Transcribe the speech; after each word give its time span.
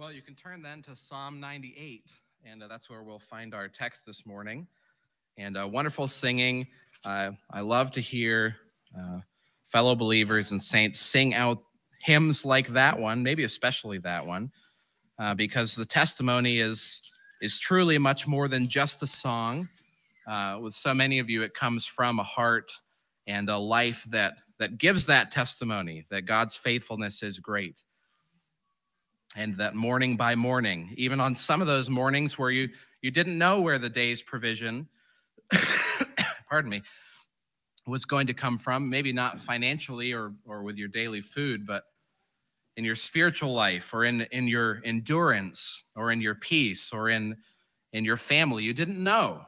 Well, 0.00 0.12
you 0.12 0.22
can 0.22 0.34
turn 0.34 0.62
then 0.62 0.80
to 0.84 0.96
Psalm 0.96 1.40
98, 1.40 2.10
and 2.46 2.62
uh, 2.62 2.68
that's 2.68 2.88
where 2.88 3.02
we'll 3.02 3.18
find 3.18 3.54
our 3.54 3.68
text 3.68 4.06
this 4.06 4.24
morning. 4.24 4.66
And 5.36 5.58
uh, 5.58 5.68
wonderful 5.68 6.08
singing. 6.08 6.68
Uh, 7.04 7.32
I 7.52 7.60
love 7.60 7.90
to 7.90 8.00
hear 8.00 8.56
uh, 8.98 9.18
fellow 9.68 9.94
believers 9.94 10.52
and 10.52 10.62
saints 10.62 10.98
sing 10.98 11.34
out 11.34 11.58
hymns 12.00 12.46
like 12.46 12.68
that 12.68 12.98
one, 12.98 13.22
maybe 13.22 13.44
especially 13.44 13.98
that 13.98 14.26
one, 14.26 14.52
uh, 15.18 15.34
because 15.34 15.74
the 15.74 15.84
testimony 15.84 16.60
is 16.60 17.10
is 17.42 17.60
truly 17.60 17.98
much 17.98 18.26
more 18.26 18.48
than 18.48 18.68
just 18.68 19.02
a 19.02 19.06
song. 19.06 19.68
Uh, 20.26 20.60
with 20.62 20.72
so 20.72 20.94
many 20.94 21.18
of 21.18 21.28
you, 21.28 21.42
it 21.42 21.52
comes 21.52 21.86
from 21.86 22.20
a 22.20 22.24
heart 22.24 22.72
and 23.26 23.50
a 23.50 23.58
life 23.58 24.04
that 24.04 24.38
that 24.60 24.78
gives 24.78 25.06
that 25.06 25.30
testimony 25.30 26.06
that 26.10 26.22
God's 26.24 26.56
faithfulness 26.56 27.22
is 27.22 27.38
great 27.38 27.82
and 29.36 29.58
that 29.58 29.74
morning 29.74 30.16
by 30.16 30.34
morning, 30.34 30.94
even 30.96 31.20
on 31.20 31.34
some 31.34 31.60
of 31.60 31.66
those 31.66 31.88
mornings 31.88 32.38
where 32.38 32.50
you, 32.50 32.70
you 33.00 33.10
didn't 33.10 33.38
know 33.38 33.60
where 33.60 33.78
the 33.78 33.88
day's 33.88 34.22
provision, 34.22 34.88
pardon 36.50 36.70
me, 36.70 36.82
was 37.86 38.04
going 38.04 38.26
to 38.26 38.34
come 38.34 38.58
from, 38.58 38.90
maybe 38.90 39.12
not 39.12 39.38
financially 39.38 40.12
or, 40.12 40.32
or 40.44 40.62
with 40.62 40.76
your 40.76 40.88
daily 40.88 41.20
food, 41.20 41.66
but 41.66 41.84
in 42.76 42.84
your 42.84 42.96
spiritual 42.96 43.52
life 43.52 43.92
or 43.94 44.04
in, 44.04 44.22
in 44.32 44.48
your 44.48 44.80
endurance 44.84 45.84
or 45.94 46.10
in 46.10 46.20
your 46.20 46.34
peace 46.34 46.92
or 46.92 47.08
in, 47.08 47.36
in 47.92 48.04
your 48.04 48.16
family. 48.16 48.64
You 48.64 48.74
didn't 48.74 49.02
know. 49.02 49.42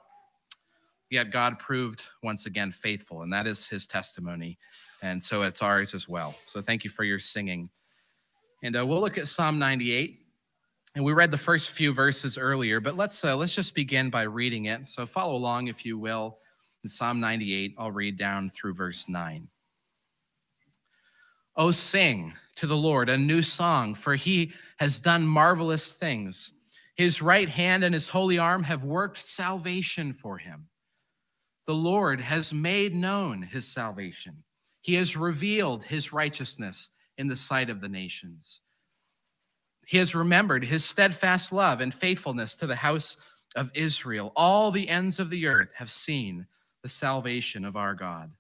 Yet 1.11 1.31
God 1.31 1.59
proved 1.59 2.09
once 2.23 2.47
again 2.47 2.73
faithful, 2.73 3.21
and 3.21 3.35
that 3.35 3.47
is 3.47 3.69
his 3.69 3.87
testimony. 3.87 4.59
And 5.03 5.21
so 5.21 5.43
it's 5.43 5.61
ours 5.61 5.93
as 5.93 6.09
well. 6.09 6.35
So 6.47 6.63
thank 6.63 6.85
you 6.85 6.91
for 6.91 7.05
your 7.05 7.19
singing. 7.19 7.69
And 8.63 8.77
uh, 8.77 8.87
we'll 8.87 9.01
look 9.01 9.19
at 9.19 9.27
Psalm 9.27 9.59
98. 9.59 10.21
And 10.95 11.05
we 11.05 11.13
read 11.13 11.31
the 11.31 11.39
first 11.39 11.71
few 11.71 11.95
verses 11.95 12.37
earlier, 12.37 12.79
but 12.79 12.97
let's 12.97 13.25
uh, 13.25 13.35
let's 13.35 13.55
just 13.55 13.75
begin 13.75 14.11
by 14.11 14.23
reading 14.23 14.67
it. 14.67 14.89
So 14.89 15.07
follow 15.07 15.35
along 15.35 15.69
if 15.69 15.87
you 15.87 15.99
will. 15.99 16.39
In 16.85 16.89
Psalm 16.89 17.21
98, 17.21 17.77
I'll 17.79 17.91
read 17.91 18.19
down 18.19 18.49
through 18.49 18.75
verse 18.75 19.09
9. 19.09 19.49
Oh, 21.57 21.71
sing 21.71 22.35
to 22.57 22.67
the 22.67 22.77
Lord 22.77 23.09
a 23.09 23.17
new 23.17 23.43
song, 23.43 23.95
for 23.95 24.15
he 24.15 24.53
has 24.79 25.01
done 25.01 25.27
marvelous 25.27 25.95
things. 25.95 26.53
His 26.95 27.23
right 27.23 27.49
hand 27.49 27.85
and 27.85 27.95
his 27.95 28.09
holy 28.09 28.39
arm 28.39 28.63
have 28.65 28.85
worked 28.85 29.23
salvation 29.23 30.13
for 30.13 30.39
him. 30.39 30.69
The 31.67 31.75
Lord 31.75 32.21
has 32.21 32.53
made 32.53 32.95
known 32.95 33.43
his 33.43 33.73
salvation. 33.73 34.45
He 34.83 34.95
has 34.95 35.17
revealed 35.17 35.85
his 35.85 36.13
righteousness 36.13 36.91
in 37.19 37.27
the 37.27 37.37
sight 37.37 37.71
of 37.71 37.81
the 37.81 37.89
nations. 37.89 38.61
He 39.87 39.99
has 39.99 40.15
remembered 40.15 40.65
his 40.65 40.85
steadfast 40.85 41.53
love 41.53 41.81
and 41.81 41.93
faithfulness 41.93 42.57
to 42.57 42.67
the 42.67 42.77
house 42.77 43.17
of 43.57 43.71
Israel. 43.75 44.33
All 44.37 44.71
the 44.71 44.89
ends 44.89 45.19
of 45.19 45.29
the 45.29 45.49
earth 45.49 45.73
have 45.75 45.91
seen 45.91 46.47
the 46.83 46.89
salvation 46.89 47.65
of 47.65 47.77
our 47.77 47.95
God. 47.95 48.33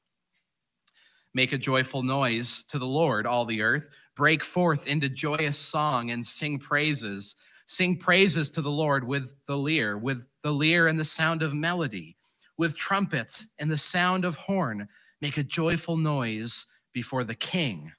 Make 1.34 1.52
a 1.52 1.58
joyful 1.58 2.02
noise 2.02 2.64
to 2.64 2.78
the 2.78 2.86
Lord, 2.86 3.26
all 3.26 3.44
the 3.44 3.62
earth. 3.62 3.88
Break 4.14 4.42
forth 4.44 4.86
into 4.86 5.08
joyous 5.08 5.58
song 5.58 6.10
and 6.10 6.24
sing 6.24 6.58
praises. 6.58 7.36
Sing 7.66 7.96
praises 7.96 8.50
to 8.50 8.62
the 8.62 8.70
Lord 8.70 9.06
with 9.06 9.34
the 9.46 9.56
lyre, 9.56 9.96
with 9.96 10.26
the 10.42 10.52
lyre 10.52 10.88
and 10.88 11.00
the 11.00 11.04
sound 11.04 11.42
of 11.42 11.54
melody, 11.54 12.16
with 12.58 12.76
trumpets 12.76 13.46
and 13.58 13.70
the 13.70 13.78
sound 13.78 14.24
of 14.24 14.36
horn. 14.36 14.88
Make 15.20 15.38
a 15.38 15.44
joyful 15.44 15.96
noise 15.96 16.66
before 16.92 17.24
the 17.24 17.34
King 17.34 17.92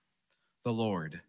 the 0.64 0.74
Lord. 0.74 1.22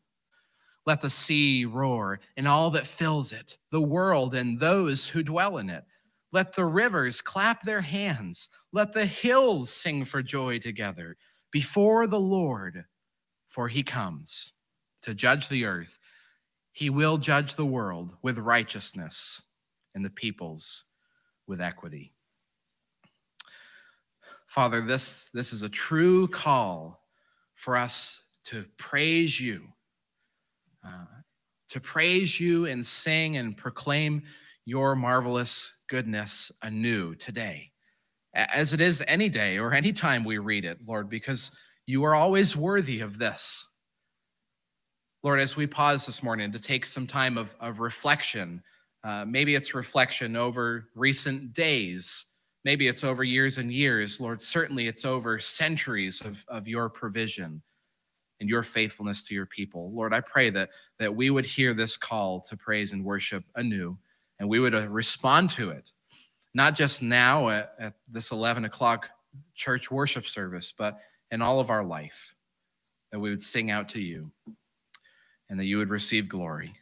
Let 0.87 1.01
the 1.01 1.11
sea 1.11 1.65
roar 1.65 2.21
and 2.37 2.47
all 2.47 2.71
that 2.73 2.87
fills 2.87 3.33
it, 3.33 3.57
the 3.71 3.81
world 3.81 4.35
and 4.35 4.59
those 4.59 5.09
who 5.09 5.23
dwell 5.23 5.59
in 5.59 5.71
it. 5.71 5.85
Let 6.33 6.55
the 6.55 6.65
rivers 6.65 7.21
clap 7.21 7.63
their 7.63 7.81
hands. 7.81 8.49
Let 8.73 8.93
the 8.93 9.07
hills 9.07 9.71
sing 9.71 10.05
for 10.05 10.23
joy 10.23 10.59
together 10.59 11.17
before 11.51 12.07
the 12.07 12.21
Lord, 12.21 12.85
for 13.49 13.69
he 13.69 13.83
comes 13.83 14.53
to 15.03 15.15
judge 15.15 15.49
the 15.49 15.67
earth. 15.67 15.99
He 16.73 16.91
will 16.91 17.19
judge 17.19 17.55
the 17.55 17.65
world 17.65 18.17
with 18.21 18.39
righteousness 18.39 19.43
and 19.95 20.05
the 20.05 20.11
peoples 20.11 20.85
with 21.47 21.61
equity. 21.61 22.13
Father, 24.47 24.81
this, 24.81 25.31
this 25.31 25.53
is 25.53 25.63
a 25.63 25.69
true 25.69 26.27
call 26.27 27.01
for 27.55 27.77
us 27.77 28.29
to 28.45 28.65
praise 28.77 29.39
you, 29.41 29.67
uh, 30.85 31.07
to 31.71 31.81
praise 31.81 32.39
you 32.39 32.67
and 32.67 32.85
sing 32.85 33.37
and 33.37 33.57
proclaim 33.57 34.23
your 34.65 34.95
marvelous 34.95 35.77
goodness 35.89 36.53
anew 36.63 37.15
today, 37.15 37.71
as 38.35 38.73
it 38.73 38.81
is 38.81 39.03
any 39.07 39.29
day 39.29 39.59
or 39.59 39.75
any 39.75 39.93
time 39.93 40.25
we 40.25 40.39
read 40.39 40.65
it, 40.65 40.79
Lord, 40.87 41.09
because 41.09 41.57
you 41.87 42.05
are 42.05 42.15
always 42.15 42.57
worthy 42.57 43.01
of 43.01 43.19
this. 43.19 43.71
Lord, 45.23 45.41
as 45.41 45.57
we 45.57 45.67
pause 45.67 46.07
this 46.07 46.23
morning 46.23 46.53
to 46.53 46.61
take 46.61 46.85
some 46.85 47.07
time 47.07 47.39
of, 47.39 47.55
of 47.61 47.81
reflection, 47.81 48.63
uh, 49.03 49.25
maybe 49.27 49.55
it's 49.55 49.75
reflection 49.75 50.37
over 50.37 50.89
recent 50.95 51.55
days, 51.55 52.27
maybe 52.65 52.89
it's 52.89 53.05
over 53.05 53.25
years 53.25 53.59
and 53.59 53.73
years, 53.73 54.21
Lord, 54.21 54.41
certainly 54.41 54.87
it's 54.87 55.05
over 55.05 55.39
centuries 55.39 56.21
of, 56.23 56.45
of 56.49 56.69
your 56.69 56.89
provision 56.89 57.63
and 58.41 58.49
your 58.49 58.63
faithfulness 58.63 59.25
to 59.25 59.35
your 59.35 59.47
people. 59.47 59.93
Lord, 59.93 60.13
I 60.13 60.21
pray 60.21 60.51
that, 60.51 60.71
that 60.99 61.15
we 61.15 61.31
would 61.31 61.47
hear 61.47 61.75
this 61.75 61.97
call 61.97 62.41
to 62.49 62.57
praise 62.57 62.93
and 62.93 63.05
worship 63.05 63.45
anew, 63.55 63.97
and 64.39 64.49
we 64.49 64.59
would 64.59 64.75
uh, 64.75 64.89
respond 64.89 65.51
to 65.51 65.71
it, 65.71 65.91
not 66.53 66.75
just 66.75 67.03
now 67.03 67.49
at, 67.49 67.75
at 67.79 67.95
this 68.09 68.33
11 68.33 68.65
o'clock 68.65 69.11
church 69.55 69.91
worship 69.91 70.27
service, 70.27 70.73
but 70.77 71.01
in 71.31 71.43
all 71.43 71.61
of 71.61 71.71
our 71.71 71.85
life, 71.85 72.35
that 73.13 73.21
we 73.21 73.31
would 73.31 73.41
sing 73.41 73.71
out 73.71 73.91
to 73.91 74.01
you 74.01 74.31
and 75.49 75.59
that 75.59 75.65
you 75.65 75.79
would 75.79 75.91
receive 75.91 76.29
glory. 76.29 76.73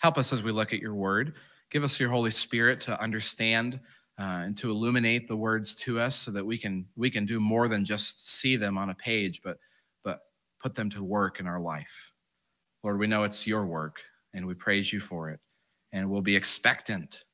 Help 0.00 0.18
us 0.18 0.32
as 0.32 0.42
we 0.42 0.52
look 0.52 0.72
at 0.72 0.80
your 0.80 0.94
word. 0.94 1.34
Give 1.70 1.84
us 1.84 2.00
your 2.00 2.10
Holy 2.10 2.30
Spirit 2.30 2.82
to 2.82 3.00
understand 3.00 3.80
uh, 4.18 4.22
and 4.22 4.56
to 4.58 4.70
illuminate 4.70 5.28
the 5.28 5.36
words 5.36 5.74
to 5.74 6.00
us 6.00 6.16
so 6.16 6.32
that 6.32 6.44
we 6.44 6.58
can 6.58 6.86
we 6.96 7.10
can 7.10 7.24
do 7.24 7.38
more 7.38 7.68
than 7.68 7.84
just 7.84 8.26
see 8.26 8.56
them 8.56 8.76
on 8.76 8.90
a 8.90 8.94
page, 8.94 9.42
but 9.42 9.58
put 10.60 10.74
them 10.74 10.90
to 10.90 11.02
work 11.02 11.40
in 11.40 11.46
our 11.46 11.60
life. 11.60 12.12
Lord, 12.82 12.98
we 12.98 13.06
know 13.06 13.24
it's 13.24 13.46
your 13.46 13.66
work, 13.66 14.02
and 14.34 14.46
we 14.46 14.54
praise 14.54 14.92
you 14.92 15.00
for 15.00 15.30
it. 15.30 15.40
And 15.92 16.10
we'll 16.10 16.22
be 16.22 16.36
expectant, 16.36 17.24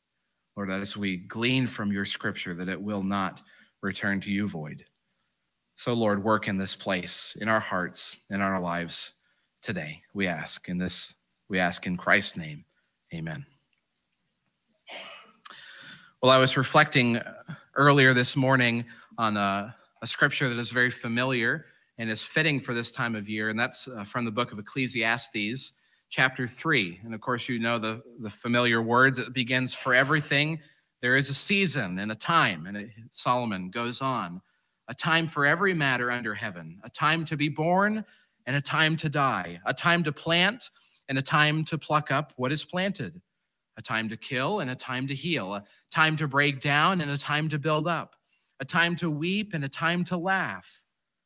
Lord, 0.57 0.71
as 0.71 0.97
we 0.97 1.17
glean 1.17 1.67
from 1.67 1.93
your 1.93 2.05
scripture, 2.05 2.55
that 2.55 2.69
it 2.69 2.81
will 2.81 3.03
not 3.03 3.43
return 3.83 4.21
to 4.21 4.31
you 4.31 4.47
void. 4.47 4.85
So, 5.77 5.95
Lord, 5.95 6.23
work 6.23 6.47
in 6.47 6.57
this 6.57 6.77
place, 6.77 7.37
in 7.41 7.49
our 7.49 7.61
hearts, 7.61 8.25
in 8.31 8.41
our 8.41 8.61
lives 8.61 9.13
today. 9.63 10.03
We 10.13 10.29
ask 10.29 10.69
in 10.69 10.79
this, 10.79 11.15
we 11.49 11.59
ask 11.59 11.87
in 11.87 11.97
Christ's 11.97 12.37
name. 12.37 12.65
Amen. 13.13 13.45
Well, 16.23 16.31
I 16.33 16.39
was 16.39 16.57
reflecting 16.57 17.21
earlier 17.75 18.15
this 18.15 18.37
morning 18.37 18.87
on 19.19 19.37
a, 19.37 19.75
a 20.01 20.07
scripture 20.07 20.49
that 20.49 20.59
is 20.59 20.71
very 20.71 20.91
familiar 20.91 21.67
and 21.99 22.11
is 22.11 22.27
fitting 22.27 22.61
for 22.61 22.75
this 22.75 22.93
time 22.93 23.15
of 23.15 23.29
year, 23.29 23.49
and 23.49 23.59
that's 23.59 23.89
uh, 23.89 24.05
from 24.05 24.25
the 24.25 24.33
book 24.33 24.53
of 24.53 24.59
Ecclesiastes, 24.59 25.75
chapter 26.11 26.47
3. 26.47 27.01
And 27.05 27.15
of 27.15 27.21
course, 27.21 27.49
you 27.49 27.59
know 27.59 27.79
the, 27.79 28.03
the 28.21 28.31
familiar 28.31 28.83
words. 28.83 29.19
It 29.19 29.33
begins, 29.33 29.75
For 29.75 29.95
everything 29.95 30.61
there 31.03 31.17
is 31.17 31.29
a 31.29 31.35
season 31.35 31.99
and 31.99 32.11
a 32.11 32.15
time. 32.15 32.67
And 32.67 32.77
it, 32.77 32.89
Solomon 33.11 33.71
goes 33.71 34.01
on, 34.01 34.41
a 34.89 34.95
time 34.95 35.27
for 35.29 35.47
every 35.47 35.75
matter 35.75 36.11
under 36.11 36.35
heaven, 36.35 36.81
a 36.83 36.91
time 36.91 37.25
to 37.27 37.37
be 37.37 37.49
born 37.49 38.05
and 38.47 38.57
a 38.57 38.61
time 38.61 38.97
to 38.97 39.09
die, 39.09 39.61
a 39.65 39.75
time 39.75 40.03
to 40.05 40.13
plant 40.13 40.71
and 41.09 41.19
a 41.19 41.23
time 41.23 41.65
to 41.65 41.79
pluck 41.79 42.11
up 42.11 42.33
what 42.37 42.53
is 42.53 42.65
planted, 42.65 43.21
a 43.77 43.83
time 43.83 44.09
to 44.09 44.17
kill 44.17 44.61
and 44.61 44.71
a 44.71 44.75
time 44.75 45.07
to 45.09 45.15
heal, 45.15 45.55
a 45.55 45.65
time 45.91 46.17
to 46.17 46.27
break 46.27 46.61
down 46.61 47.01
and 47.01 47.11
a 47.11 47.19
time 47.19 47.49
to 47.51 47.59
build 47.59 47.87
up, 47.87 48.17
a 48.61 48.65
time 48.65 48.97
to 48.97 49.11
weep 49.11 49.53
and 49.55 49.65
a 49.65 49.69
time 49.69 50.05
to 50.05 50.17
laugh 50.17 50.84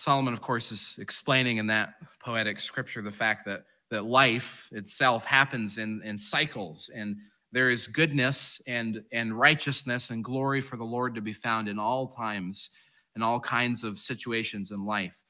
Solomon, 0.00 0.32
of 0.32 0.40
course, 0.40 0.72
is 0.72 0.98
explaining 0.98 1.58
in 1.58 1.66
that 1.66 1.92
poetic 2.24 2.58
scripture 2.58 3.02
the 3.02 3.10
fact 3.10 3.44
that 3.44 3.64
that 3.90 4.02
life 4.02 4.66
itself 4.72 5.26
happens 5.26 5.76
in, 5.76 6.00
in 6.02 6.16
cycles, 6.16 6.90
and 6.94 7.16
there 7.52 7.68
is 7.68 7.88
goodness 7.88 8.62
and, 8.66 9.02
and 9.12 9.38
righteousness 9.38 10.08
and 10.08 10.24
glory 10.24 10.62
for 10.62 10.78
the 10.78 10.84
Lord 10.84 11.16
to 11.16 11.20
be 11.20 11.34
found 11.34 11.68
in 11.68 11.78
all 11.78 12.06
times 12.06 12.70
and 13.14 13.22
all 13.22 13.40
kinds 13.40 13.84
of 13.84 13.98
situations 13.98 14.70
in 14.70 14.86
life. 14.86 15.22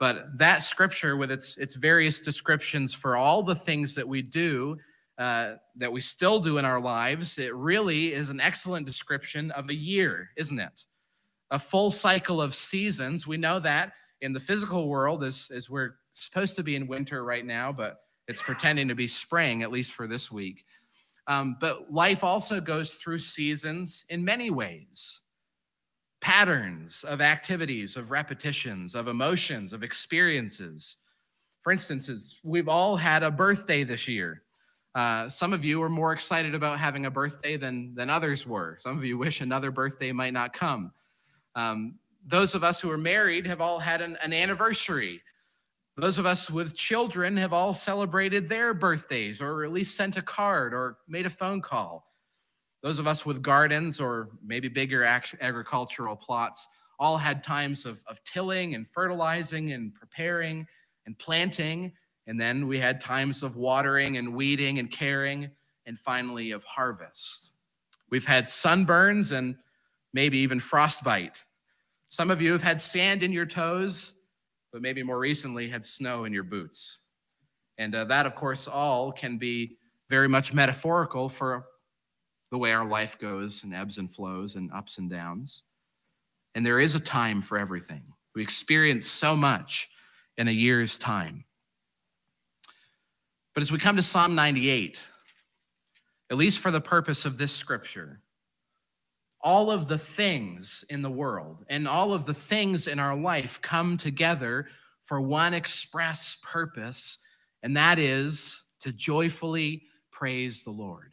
But 0.00 0.38
that 0.38 0.64
scripture, 0.64 1.16
with 1.16 1.30
its, 1.30 1.56
its 1.58 1.76
various 1.76 2.20
descriptions 2.20 2.92
for 2.92 3.16
all 3.16 3.44
the 3.44 3.54
things 3.54 3.94
that 3.94 4.08
we 4.08 4.22
do, 4.22 4.78
uh, 5.18 5.52
that 5.76 5.92
we 5.92 6.00
still 6.00 6.40
do 6.40 6.58
in 6.58 6.64
our 6.64 6.80
lives, 6.80 7.38
it 7.38 7.54
really 7.54 8.12
is 8.12 8.30
an 8.30 8.40
excellent 8.40 8.86
description 8.86 9.52
of 9.52 9.68
a 9.68 9.74
year, 9.74 10.30
isn't 10.36 10.58
it? 10.58 10.84
A 11.52 11.60
full 11.60 11.92
cycle 11.92 12.42
of 12.42 12.56
seasons. 12.56 13.24
We 13.24 13.36
know 13.36 13.60
that 13.60 13.92
in 14.20 14.32
the 14.32 14.40
physical 14.40 14.88
world, 14.88 15.24
as, 15.24 15.50
as 15.54 15.70
we're 15.70 15.94
supposed 16.12 16.56
to 16.56 16.62
be 16.62 16.76
in 16.76 16.86
winter 16.86 17.22
right 17.22 17.44
now, 17.44 17.72
but 17.72 18.00
it's 18.28 18.42
pretending 18.42 18.88
to 18.88 18.94
be 18.94 19.06
spring, 19.06 19.62
at 19.62 19.70
least 19.70 19.94
for 19.94 20.06
this 20.06 20.30
week. 20.30 20.64
Um, 21.26 21.56
but 21.60 21.92
life 21.92 22.24
also 22.24 22.60
goes 22.60 22.94
through 22.94 23.18
seasons 23.18 24.04
in 24.08 24.24
many 24.24 24.50
ways 24.50 25.22
patterns 26.20 27.02
of 27.04 27.22
activities, 27.22 27.96
of 27.96 28.10
repetitions, 28.10 28.94
of 28.94 29.08
emotions, 29.08 29.72
of 29.72 29.82
experiences. 29.82 30.98
For 31.62 31.72
instance, 31.72 32.38
we've 32.44 32.68
all 32.68 32.96
had 32.96 33.22
a 33.22 33.30
birthday 33.30 33.84
this 33.84 34.06
year. 34.06 34.42
Uh, 34.94 35.28
some 35.28 35.52
of 35.52 35.64
you 35.64 35.82
are 35.82 35.88
more 35.88 36.12
excited 36.12 36.54
about 36.54 36.78
having 36.78 37.06
a 37.06 37.10
birthday 37.10 37.56
than, 37.56 37.94
than 37.94 38.10
others 38.10 38.46
were. 38.46 38.76
Some 38.80 38.98
of 38.98 39.04
you 39.04 39.16
wish 39.16 39.40
another 39.40 39.70
birthday 39.70 40.12
might 40.12 40.32
not 40.32 40.52
come. 40.52 40.92
Um, 41.54 41.94
those 42.26 42.54
of 42.54 42.64
us 42.64 42.80
who 42.80 42.90
are 42.90 42.98
married 42.98 43.46
have 43.46 43.60
all 43.60 43.78
had 43.78 44.00
an, 44.00 44.16
an 44.22 44.32
anniversary. 44.32 45.22
Those 45.96 46.18
of 46.18 46.26
us 46.26 46.50
with 46.50 46.76
children 46.76 47.36
have 47.36 47.52
all 47.52 47.74
celebrated 47.74 48.48
their 48.48 48.72
birthdays 48.74 49.42
or 49.42 49.64
at 49.64 49.72
least 49.72 49.96
sent 49.96 50.16
a 50.16 50.22
card 50.22 50.72
or 50.72 50.98
made 51.08 51.26
a 51.26 51.30
phone 51.30 51.60
call. 51.60 52.06
Those 52.82 52.98
of 52.98 53.06
us 53.06 53.26
with 53.26 53.42
gardens 53.42 54.00
or 54.00 54.30
maybe 54.42 54.68
bigger 54.68 55.04
agricultural 55.04 56.16
plots 56.16 56.66
all 56.98 57.16
had 57.18 57.42
times 57.44 57.86
of, 57.86 58.02
of 58.06 58.22
tilling 58.24 58.74
and 58.74 58.86
fertilizing 58.86 59.72
and 59.72 59.94
preparing 59.94 60.66
and 61.06 61.18
planting. 61.18 61.92
And 62.26 62.40
then 62.40 62.66
we 62.66 62.78
had 62.78 63.00
times 63.00 63.42
of 63.42 63.56
watering 63.56 64.16
and 64.16 64.34
weeding 64.34 64.78
and 64.78 64.90
caring, 64.90 65.50
and 65.86 65.98
finally 65.98 66.52
of 66.52 66.62
harvest. 66.64 67.52
We've 68.10 68.26
had 68.26 68.44
sunburns 68.44 69.36
and 69.36 69.56
maybe 70.12 70.38
even 70.38 70.60
frostbite. 70.60 71.42
Some 72.10 72.32
of 72.32 72.42
you 72.42 72.52
have 72.52 72.62
had 72.62 72.80
sand 72.80 73.22
in 73.22 73.32
your 73.32 73.46
toes, 73.46 74.12
but 74.72 74.82
maybe 74.82 75.04
more 75.04 75.18
recently 75.18 75.68
had 75.68 75.84
snow 75.84 76.24
in 76.24 76.32
your 76.32 76.42
boots. 76.42 77.04
And 77.78 77.94
uh, 77.94 78.04
that, 78.06 78.26
of 78.26 78.34
course, 78.34 78.66
all 78.66 79.12
can 79.12 79.38
be 79.38 79.78
very 80.10 80.28
much 80.28 80.52
metaphorical 80.52 81.28
for 81.28 81.66
the 82.50 82.58
way 82.58 82.72
our 82.72 82.86
life 82.86 83.20
goes 83.20 83.62
and 83.62 83.72
ebbs 83.72 83.98
and 83.98 84.10
flows 84.10 84.56
and 84.56 84.72
ups 84.72 84.98
and 84.98 85.08
downs. 85.08 85.62
And 86.56 86.66
there 86.66 86.80
is 86.80 86.96
a 86.96 87.00
time 87.00 87.42
for 87.42 87.56
everything. 87.56 88.02
We 88.34 88.42
experience 88.42 89.06
so 89.06 89.36
much 89.36 89.88
in 90.36 90.48
a 90.48 90.52
year's 90.52 90.98
time. 90.98 91.44
But 93.54 93.62
as 93.62 93.70
we 93.70 93.78
come 93.78 93.96
to 93.96 94.02
Psalm 94.02 94.34
98, 94.34 95.06
at 96.28 96.36
least 96.36 96.58
for 96.58 96.72
the 96.72 96.80
purpose 96.80 97.24
of 97.24 97.38
this 97.38 97.52
scripture, 97.52 98.20
all 99.42 99.70
of 99.70 99.88
the 99.88 99.98
things 99.98 100.84
in 100.90 101.02
the 101.02 101.10
world 101.10 101.64
and 101.68 101.88
all 101.88 102.12
of 102.12 102.26
the 102.26 102.34
things 102.34 102.86
in 102.86 102.98
our 102.98 103.16
life 103.16 103.62
come 103.62 103.96
together 103.96 104.68
for 105.04 105.20
one 105.20 105.54
express 105.54 106.36
purpose, 106.42 107.18
and 107.62 107.76
that 107.76 107.98
is 107.98 108.62
to 108.80 108.92
joyfully 108.92 109.82
praise 110.10 110.64
the 110.64 110.70
Lord 110.70 111.12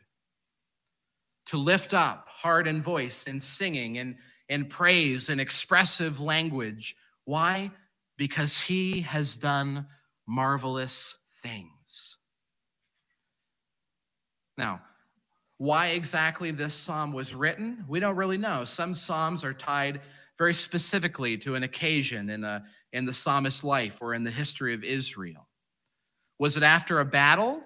to 1.48 1.58
lift 1.58 1.94
up 1.94 2.28
heart 2.28 2.68
and 2.68 2.84
voice 2.84 3.26
in 3.26 3.40
singing 3.40 3.98
and, 3.98 4.16
and 4.50 4.70
praise 4.70 5.30
and 5.30 5.42
expressive 5.42 6.20
language. 6.20 6.96
Why? 7.26 7.72
Because 8.18 8.60
he 8.60 9.02
has 9.02 9.38
done 9.38 9.88
marvelous 10.28 11.16
things. 11.42 12.18
Now, 14.58 14.82
why 15.58 15.88
exactly 15.88 16.52
this 16.52 16.74
psalm 16.74 17.14
was 17.14 17.34
written, 17.34 17.86
we 17.88 18.00
don't 18.00 18.16
really 18.16 18.38
know. 18.38 18.64
Some 18.66 18.94
psalms 18.96 19.44
are 19.44 19.54
tied 19.54 20.02
very 20.38 20.54
specifically 20.54 21.38
to 21.40 21.56
an 21.56 21.64
occasion 21.64 22.30
in, 22.30 22.44
a, 22.44 22.64
in 22.94 23.06
the 23.06 23.14
psalmist's 23.14 23.64
life 23.64 24.00
or 24.02 24.14
in 24.14 24.24
the 24.24 24.32
history 24.32 24.74
of 24.76 24.84
Israel. 24.84 25.48
Was 26.40 26.58
it 26.58 26.64
after 26.64 27.00
a 27.00 27.06
battle? 27.06 27.62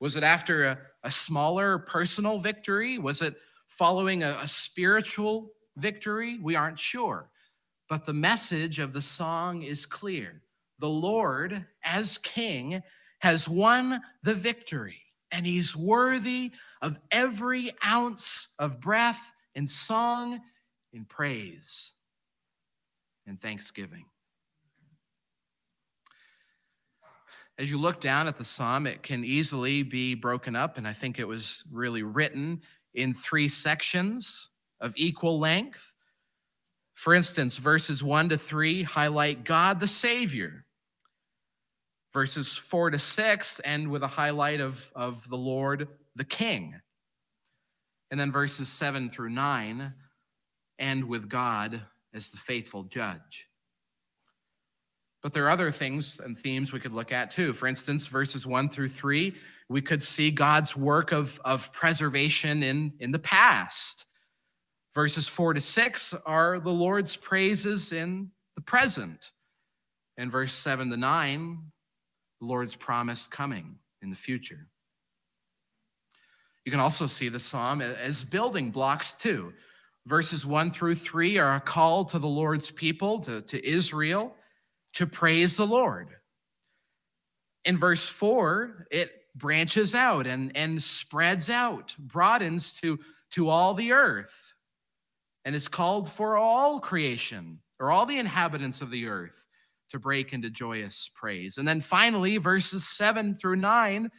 Was 0.00 0.16
it 0.16 0.22
after 0.22 0.64
a, 0.64 0.78
a 1.02 1.10
smaller 1.10 1.78
personal 1.78 2.38
victory? 2.38 2.98
Was 2.98 3.22
it 3.22 3.34
following 3.68 4.22
a, 4.22 4.36
a 4.42 4.48
spiritual 4.48 5.50
victory? 5.76 6.38
We 6.38 6.56
aren't 6.56 6.78
sure. 6.78 7.30
But 7.88 8.04
the 8.04 8.12
message 8.12 8.80
of 8.80 8.92
the 8.92 9.00
song 9.00 9.62
is 9.62 9.86
clear. 9.86 10.42
The 10.78 10.90
Lord, 10.90 11.66
as 11.82 12.18
King, 12.18 12.82
has 13.20 13.48
won 13.48 13.98
the 14.22 14.34
victory, 14.34 15.00
and 15.32 15.46
he's 15.46 15.76
worthy 15.76 16.52
of 16.82 16.98
every 17.10 17.70
ounce 17.84 18.54
of 18.58 18.80
breath 18.80 19.20
and 19.54 19.68
song 19.68 20.40
and 20.92 21.08
praise 21.08 21.92
and 23.26 23.40
thanksgiving. 23.40 24.04
as 27.58 27.68
you 27.68 27.76
look 27.76 28.00
down 28.00 28.28
at 28.28 28.36
the 28.36 28.44
psalm, 28.44 28.86
it 28.86 29.02
can 29.02 29.24
easily 29.24 29.82
be 29.82 30.14
broken 30.14 30.54
up, 30.54 30.78
and 30.78 30.86
I 30.86 30.92
think 30.92 31.18
it 31.18 31.26
was 31.26 31.64
really 31.72 32.04
written 32.04 32.62
in 32.94 33.12
three 33.12 33.48
sections 33.48 34.48
of 34.80 34.92
equal 34.96 35.40
length. 35.40 35.94
For 36.94 37.14
instance, 37.14 37.56
verses 37.56 38.02
1 38.02 38.28
to 38.28 38.36
3 38.36 38.84
highlight 38.84 39.44
God 39.44 39.80
the 39.80 39.88
Savior. 39.88 40.64
Verses 42.18 42.56
4 42.56 42.90
to 42.90 42.98
6 42.98 43.60
end 43.62 43.92
with 43.92 44.02
a 44.02 44.08
highlight 44.08 44.60
of, 44.60 44.90
of 44.96 45.28
the 45.28 45.36
Lord 45.36 45.86
the 46.16 46.24
King. 46.24 46.74
And 48.10 48.18
then 48.18 48.32
verses 48.32 48.68
7 48.68 49.08
through 49.08 49.30
9 49.30 49.94
end 50.80 51.04
with 51.04 51.28
God 51.28 51.80
as 52.12 52.30
the 52.30 52.38
faithful 52.38 52.82
judge. 52.82 53.48
But 55.22 55.32
there 55.32 55.44
are 55.44 55.50
other 55.50 55.70
things 55.70 56.18
and 56.18 56.36
themes 56.36 56.72
we 56.72 56.80
could 56.80 56.92
look 56.92 57.12
at 57.12 57.30
too. 57.30 57.52
For 57.52 57.68
instance, 57.68 58.08
verses 58.08 58.44
1 58.44 58.68
through 58.68 58.88
3, 58.88 59.36
we 59.68 59.80
could 59.80 60.02
see 60.02 60.32
God's 60.32 60.76
work 60.76 61.12
of, 61.12 61.40
of 61.44 61.72
preservation 61.72 62.64
in, 62.64 62.94
in 62.98 63.12
the 63.12 63.20
past. 63.20 64.06
Verses 64.92 65.28
4 65.28 65.54
to 65.54 65.60
6 65.60 66.14
are 66.26 66.58
the 66.58 66.72
Lord's 66.72 67.14
praises 67.14 67.92
in 67.92 68.32
the 68.56 68.62
present. 68.62 69.30
And 70.16 70.32
verse 70.32 70.52
7 70.52 70.90
to 70.90 70.96
9, 70.96 71.58
the 72.40 72.46
Lord's 72.46 72.76
promised 72.76 73.30
coming 73.30 73.76
in 74.02 74.10
the 74.10 74.16
future. 74.16 74.66
You 76.64 76.70
can 76.70 76.80
also 76.80 77.06
see 77.06 77.28
the 77.28 77.40
psalm 77.40 77.80
as 77.80 78.24
building 78.24 78.70
blocks 78.70 79.14
too. 79.14 79.54
Verses 80.06 80.44
1 80.44 80.70
through 80.70 80.94
3 80.94 81.38
are 81.38 81.56
a 81.56 81.60
call 81.60 82.04
to 82.06 82.18
the 82.18 82.28
Lord's 82.28 82.70
people, 82.70 83.20
to, 83.20 83.42
to 83.42 83.66
Israel 83.66 84.34
to 84.94 85.06
praise 85.06 85.56
the 85.56 85.66
Lord. 85.66 86.08
In 87.64 87.78
verse 87.78 88.08
4, 88.08 88.88
it 88.90 89.12
branches 89.34 89.94
out 89.94 90.26
and, 90.26 90.56
and 90.56 90.82
spreads 90.82 91.50
out, 91.50 91.94
broadens 91.98 92.72
to, 92.80 92.98
to 93.32 93.48
all 93.48 93.74
the 93.74 93.92
earth, 93.92 94.54
and 95.44 95.54
is 95.54 95.68
called 95.68 96.10
for 96.10 96.36
all 96.36 96.80
creation 96.80 97.60
or 97.78 97.90
all 97.90 98.06
the 98.06 98.18
inhabitants 98.18 98.80
of 98.80 98.90
the 98.90 99.08
earth 99.08 99.47
to 99.90 99.98
break 99.98 100.32
into 100.32 100.50
joyous 100.50 101.10
praise. 101.14 101.58
And 101.58 101.66
then 101.66 101.80
finally, 101.80 102.36
verses 102.38 102.86
7 102.86 103.34
through 103.34 103.56
9 103.56 104.10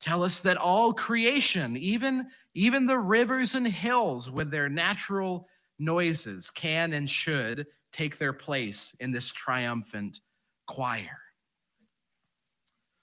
tell 0.00 0.24
us 0.24 0.40
that 0.40 0.56
all 0.56 0.92
creation, 0.92 1.76
even, 1.76 2.26
even 2.54 2.86
the 2.86 2.98
rivers 2.98 3.54
and 3.54 3.66
hills 3.66 4.30
with 4.30 4.50
their 4.50 4.68
natural 4.68 5.48
noises, 5.78 6.50
can 6.50 6.92
and 6.92 7.08
should 7.08 7.66
take 7.92 8.18
their 8.18 8.32
place 8.32 8.96
in 9.00 9.12
this 9.12 9.32
triumphant 9.32 10.20
choir. 10.66 11.18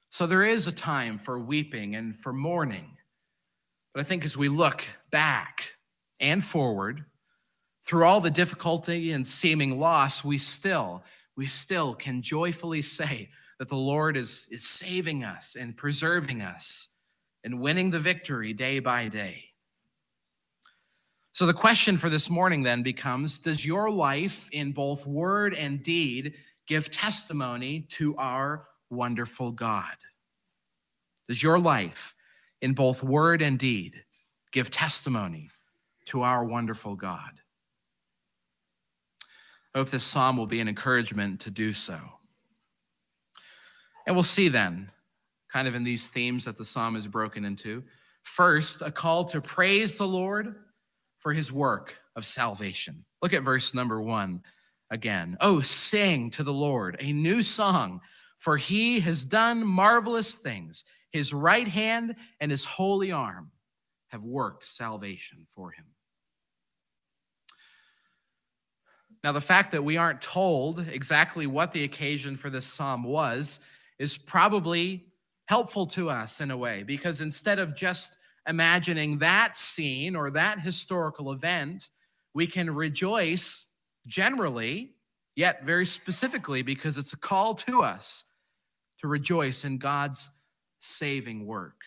So 0.10 0.26
there 0.26 0.44
is 0.44 0.68
a 0.68 0.72
time 0.72 1.20
for 1.20 1.40
weeping 1.40 1.96
and 1.96 2.16
for 2.16 2.34
mourning. 2.34 2.98
But 3.94 4.02
I 4.02 4.04
think 4.04 4.26
as 4.26 4.36
we 4.36 4.50
look 4.50 4.86
back 5.12 5.74
and 6.20 6.44
forward 6.44 7.06
through 7.86 8.06
all 8.06 8.20
the 8.20 8.30
difficulty 8.30 9.12
and 9.12 9.26
seeming 9.26 9.80
loss, 9.80 10.24
we 10.24 10.38
still, 10.38 11.04
we 11.40 11.46
still 11.46 11.94
can 11.96 12.22
joyfully 12.22 12.82
say 12.82 13.30
that 13.60 13.70
the 13.70 13.78
Lord 13.78 14.18
is, 14.18 14.50
is 14.52 14.62
saving 14.68 15.24
us 15.24 15.56
and 15.56 15.78
preserving 15.78 16.42
us 16.42 16.94
and 17.46 17.62
winning 17.62 17.92
the 17.92 18.00
victory 18.00 18.52
day 18.52 18.80
by 18.80 19.08
day. 19.08 19.46
So 21.32 21.46
the 21.46 21.54
question 21.54 21.96
for 21.96 22.10
this 22.10 22.30
morning 22.30 22.64
then 22.64 22.84
becomes 22.84 23.40
Does 23.40 23.66
your 23.66 23.90
life 23.90 24.50
in 24.52 24.74
both 24.74 25.08
word 25.08 25.54
and 25.54 25.82
deed 25.82 26.34
give 26.68 26.92
testimony 26.92 27.86
to 27.92 28.18
our 28.18 28.68
wonderful 28.90 29.52
God? 29.52 29.96
Does 31.30 31.42
your 31.42 31.58
life, 31.58 32.16
in 32.62 32.74
both 32.74 33.02
word 33.02 33.42
and 33.42 33.58
deed, 33.58 33.96
give 34.52 34.70
testimony 34.70 35.48
to 36.08 36.24
our 36.24 36.44
wonderful 36.44 36.98
God? 36.98 37.32
I 39.74 39.80
hope 39.80 39.90
this 39.90 40.04
psalm 40.04 40.38
will 40.38 40.48
be 40.48 40.62
an 40.62 40.68
encouragement 40.68 41.42
to 41.42 41.52
do 41.52 41.74
so. 41.74 42.00
And 44.08 44.16
we'll 44.16 44.24
see 44.24 44.50
then, 44.50 44.90
kind 45.52 45.68
of 45.68 45.76
in 45.76 45.84
these 45.84 46.08
themes 46.08 46.46
that 46.46 46.58
the 46.58 46.66
psalm 46.66 46.96
is 46.96 47.08
broken 47.08 47.46
into. 47.46 47.84
First, 48.24 48.82
a 48.82 48.92
call 48.92 49.26
to 49.26 49.42
praise 49.42 49.98
the 49.98 50.08
Lord 50.08 50.56
for 51.20 51.34
his 51.34 51.52
work 51.52 52.00
of 52.16 52.26
salvation. 52.26 53.06
Look 53.22 53.34
at 53.34 53.44
verse 53.44 53.76
number 53.76 54.02
one 54.02 54.42
again. 54.90 55.38
Oh, 55.40 55.62
sing 55.62 56.32
to 56.32 56.44
the 56.44 56.54
Lord 56.54 56.98
a 57.00 57.14
new 57.14 57.42
song, 57.44 58.02
for 58.40 58.58
he 58.58 59.00
has 59.02 59.26
done 59.26 59.66
marvelous 59.66 60.36
things. 60.36 60.86
His 61.12 61.34
right 61.34 61.68
hand 61.68 62.16
and 62.40 62.50
his 62.50 62.66
holy 62.66 63.12
arm 63.12 63.52
have 64.10 64.24
worked 64.26 64.66
salvation 64.66 65.46
for 65.50 65.72
him. 65.72 65.86
Now, 69.24 69.34
the 69.34 69.42
fact 69.42 69.72
that 69.72 69.84
we 69.84 69.98
aren't 69.98 70.22
told 70.22 70.88
exactly 70.88 71.46
what 71.46 71.74
the 71.74 71.84
occasion 71.84 72.38
for 72.38 72.50
this 72.50 72.66
psalm 72.66 73.04
was 73.04 73.60
is 73.98 74.18
probably 74.18 75.06
helpful 75.48 75.88
to 75.88 76.10
us 76.10 76.42
in 76.42 76.52
a 76.52 76.58
way, 76.58 76.84
because 76.84 77.20
instead 77.22 77.60
of 77.60 77.76
just 77.76 78.18
imagining 78.48 79.18
that 79.18 79.56
scene 79.56 80.16
or 80.16 80.32
that 80.32 80.60
historical 80.60 81.32
event, 81.32 81.90
we 82.34 82.48
can 82.48 82.74
rejoice 82.74 83.70
generally, 84.08 84.92
yet 85.36 85.66
very 85.66 85.86
specifically, 85.86 86.62
because 86.62 86.98
it's 86.98 87.14
a 87.14 87.18
call 87.18 87.56
to 87.56 87.82
us 87.82 88.24
to 89.00 89.08
rejoice 89.08 89.66
in 89.66 89.80
God's 89.80 90.30
saving 90.80 91.46
work. 91.46 91.82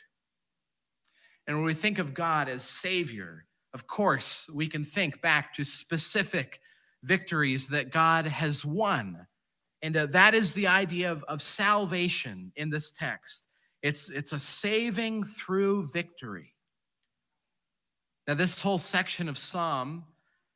And 1.47 1.57
when 1.57 1.65
we 1.65 1.75
think 1.75 1.99
of 1.99 2.15
God 2.15 2.49
as 2.49 2.63
Savior, 2.63 3.47
of 3.73 3.87
course, 3.87 4.51
we 4.55 4.69
can 4.69 4.85
think 4.85 5.23
back 5.23 5.55
to 5.55 5.65
specific 5.65 6.61
victories 7.03 7.69
that 7.69 7.91
God 7.91 8.27
has 8.27 8.65
won. 8.65 9.27
And 9.83 9.97
uh, 9.97 10.07
that 10.07 10.35
is 10.35 10.55
the 10.55 10.69
idea 10.69 11.13
of, 11.13 11.25
of 11.25 11.43
salvation 11.43 12.53
in 12.55 12.71
this 12.71 12.93
text. 12.93 13.49
It's, 13.83 14.11
it's 14.11 14.33
a 14.33 14.39
saving 14.39 15.25
through 15.25 15.89
victory. 15.89 16.55
Now, 18.29 18.35
this 18.35 18.63
whole 18.63 18.79
section 18.79 19.29
of 19.29 19.37
Psalm, 19.37 20.05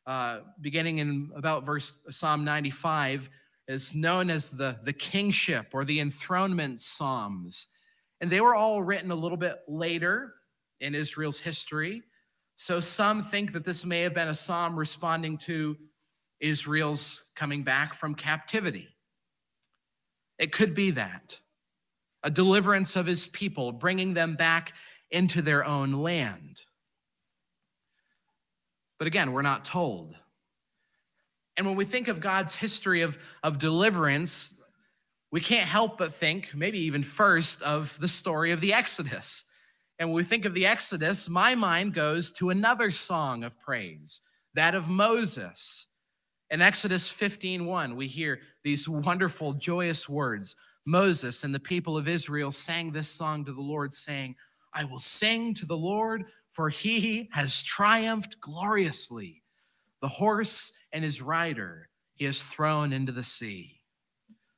uh, 0.06 0.40
beginning 0.60 0.98
in 0.98 1.30
about 1.34 1.66
verse 1.66 2.00
Psalm 2.10 2.44
95, 2.44 3.28
is 3.66 3.96
known 3.96 4.30
as 4.30 4.50
the, 4.50 4.78
the 4.84 4.92
kingship 4.92 5.68
or 5.72 5.84
the 5.84 5.98
enthronement 5.98 6.78
Psalms. 6.78 7.66
And 8.20 8.30
they 8.30 8.40
were 8.40 8.54
all 8.54 8.80
written 8.80 9.10
a 9.10 9.16
little 9.16 9.36
bit 9.36 9.56
later 9.66 10.32
in 10.80 10.94
Israel's 10.94 11.40
history. 11.40 12.02
So 12.54 12.78
some 12.78 13.22
think 13.22 13.52
that 13.52 13.64
this 13.64 13.84
may 13.84 14.02
have 14.02 14.14
been 14.14 14.28
a 14.28 14.34
psalm 14.34 14.78
responding 14.78 15.38
to 15.38 15.76
Israel's 16.40 17.30
coming 17.36 17.62
back 17.64 17.94
from 17.94 18.14
captivity. 18.14 18.88
It 20.38 20.52
could 20.52 20.74
be 20.74 20.92
that 20.92 21.38
a 22.22 22.30
deliverance 22.30 22.96
of 22.96 23.06
his 23.06 23.26
people, 23.26 23.70
bringing 23.72 24.12
them 24.12 24.34
back 24.34 24.72
into 25.10 25.42
their 25.42 25.64
own 25.64 25.92
land. 25.92 26.60
But 28.98 29.06
again, 29.06 29.32
we're 29.32 29.42
not 29.42 29.64
told. 29.64 30.16
And 31.56 31.66
when 31.66 31.76
we 31.76 31.84
think 31.84 32.08
of 32.08 32.20
God's 32.20 32.54
history 32.54 33.02
of, 33.02 33.16
of 33.42 33.58
deliverance, 33.58 34.60
we 35.30 35.40
can't 35.40 35.68
help 35.68 35.98
but 35.98 36.14
think, 36.14 36.54
maybe 36.54 36.80
even 36.80 37.02
first, 37.02 37.62
of 37.62 37.98
the 38.00 38.08
story 38.08 38.50
of 38.50 38.60
the 38.60 38.72
Exodus. 38.72 39.44
And 39.98 40.08
when 40.08 40.16
we 40.16 40.24
think 40.24 40.44
of 40.44 40.54
the 40.54 40.66
Exodus, 40.66 41.28
my 41.28 41.54
mind 41.54 41.94
goes 41.94 42.32
to 42.32 42.50
another 42.50 42.90
song 42.90 43.44
of 43.44 43.58
praise, 43.60 44.22
that 44.54 44.74
of 44.74 44.88
Moses. 44.88 45.86
In 46.48 46.62
Exodus 46.62 47.12
15:1, 47.12 47.96
we 47.96 48.06
hear 48.06 48.40
these 48.62 48.88
wonderful, 48.88 49.54
joyous 49.54 50.08
words. 50.08 50.54
Moses 50.86 51.42
and 51.42 51.52
the 51.52 51.58
people 51.58 51.98
of 51.98 52.06
Israel 52.06 52.52
sang 52.52 52.92
this 52.92 53.08
song 53.08 53.44
to 53.44 53.52
the 53.52 53.60
Lord, 53.60 53.92
saying, 53.92 54.36
I 54.72 54.84
will 54.84 55.00
sing 55.00 55.54
to 55.54 55.66
the 55.66 55.76
Lord, 55.76 56.30
for 56.52 56.68
he 56.68 57.28
has 57.32 57.64
triumphed 57.64 58.40
gloriously. 58.40 59.42
The 60.00 60.08
horse 60.08 60.72
and 60.92 61.02
his 61.02 61.20
rider 61.20 61.88
he 62.14 62.26
has 62.26 62.40
thrown 62.40 62.92
into 62.92 63.10
the 63.10 63.24
sea. 63.24 63.80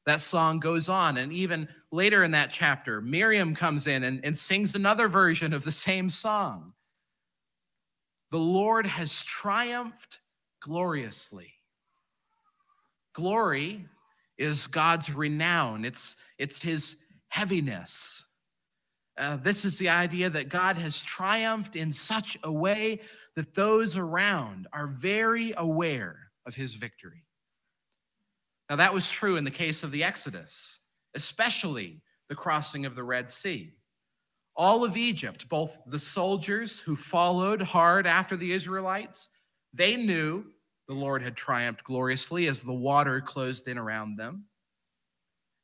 That 0.04 0.21
song 0.21 0.61
goes 0.61 0.88
on, 0.88 1.16
and 1.16 1.33
even 1.33 1.68
later 1.90 2.23
in 2.23 2.33
that 2.33 2.50
chapter, 2.50 3.00
Miriam 3.00 3.54
comes 3.54 3.87
in 3.87 4.04
and, 4.04 4.25
and 4.25 4.37
sings 4.37 4.75
another 4.75 5.09
version 5.09 5.54
of 5.54 5.64
the 5.64 5.73
same 5.73 6.11
song. 6.11 6.75
The 8.30 8.38
Lord 8.38 8.87
has 8.87 9.23
triumphed 9.23 10.21
gloriously. 10.61 11.57
Glory 13.18 13.84
is 14.38 14.68
God's 14.68 15.12
renown, 15.12 15.84
it's, 15.84 16.22
it's 16.38 16.62
his 16.62 17.04
heaviness. 17.26 18.25
Uh, 19.18 19.37
this 19.38 19.64
is 19.64 19.76
the 19.80 19.88
idea 19.88 20.30
that 20.30 20.48
God 20.48 20.76
has 20.76 21.02
triumphed 21.02 21.75
in 21.75 21.90
such 21.90 22.38
a 22.44 22.52
way 22.52 23.00
that 23.34 23.56
those 23.56 23.96
around 23.96 24.68
are 24.72 24.87
very 24.87 25.52
aware 25.56 26.30
of 26.46 26.54
his 26.54 26.76
victory. 26.76 27.25
Now, 28.70 28.76
that 28.76 28.94
was 28.94 29.10
true 29.10 29.34
in 29.34 29.42
the 29.42 29.50
case 29.50 29.82
of 29.82 29.90
the 29.90 30.04
Exodus, 30.04 30.78
especially 31.16 32.00
the 32.28 32.37
crossing 32.37 32.87
of 32.87 32.94
the 32.94 33.02
Red 33.02 33.28
Sea. 33.28 33.72
All 34.54 34.84
of 34.84 34.96
Egypt, 34.96 35.48
both 35.48 35.76
the 35.88 35.98
soldiers 35.98 36.78
who 36.78 36.94
followed 36.94 37.62
hard 37.62 38.06
after 38.06 38.37
the 38.37 38.52
Israelites, 38.52 39.28
they 39.75 39.96
knew 39.96 40.44
the 40.88 40.95
Lord 40.95 41.23
had 41.23 41.37
triumphed 41.37 41.85
gloriously 41.85 42.49
as 42.49 42.61
the 42.61 42.73
water 42.73 43.21
closed 43.21 43.68
in 43.68 43.76
around 43.76 44.16
them. 44.16 44.47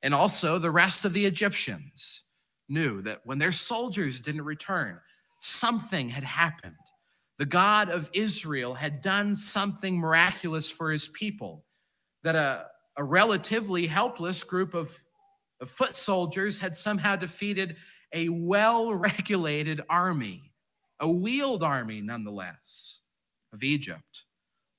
And 0.02 0.14
also, 0.14 0.58
the 0.58 0.70
rest 0.70 1.06
of 1.06 1.14
the 1.14 1.24
Egyptians 1.24 2.22
knew 2.68 3.00
that 3.02 3.22
when 3.24 3.38
their 3.38 3.52
soldiers 3.52 4.20
didn't 4.20 4.44
return, 4.44 5.00
something 5.40 6.10
had 6.10 6.24
happened. 6.24 6.76
The 7.38 7.46
God 7.46 7.88
of 7.88 8.10
Israel 8.12 8.74
had 8.74 9.00
done 9.00 9.34
something 9.34 9.96
miraculous 9.96 10.70
for 10.70 10.90
his 10.90 11.08
people, 11.08 11.64
that 12.22 12.36
a, 12.36 12.66
a 12.96 13.02
relatively 13.02 13.86
helpless 13.86 14.44
group 14.44 14.74
of, 14.74 14.94
of 15.60 15.70
foot 15.70 15.96
soldiers 15.96 16.58
had 16.58 16.76
somehow 16.76 17.16
defeated 17.16 17.76
a 18.12 18.28
well 18.28 18.94
regulated 18.94 19.80
army, 19.88 20.52
a 21.00 21.08
wheeled 21.08 21.62
army 21.62 22.02
nonetheless, 22.02 23.00
of 23.54 23.62
Egypt 23.62 24.23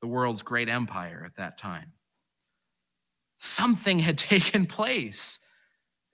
the 0.05 0.11
world's 0.11 0.43
great 0.43 0.69
empire 0.69 1.23
at 1.25 1.37
that 1.37 1.57
time. 1.57 1.91
Something 3.39 3.97
had 3.97 4.17
taken 4.35 4.67
place, 4.67 5.39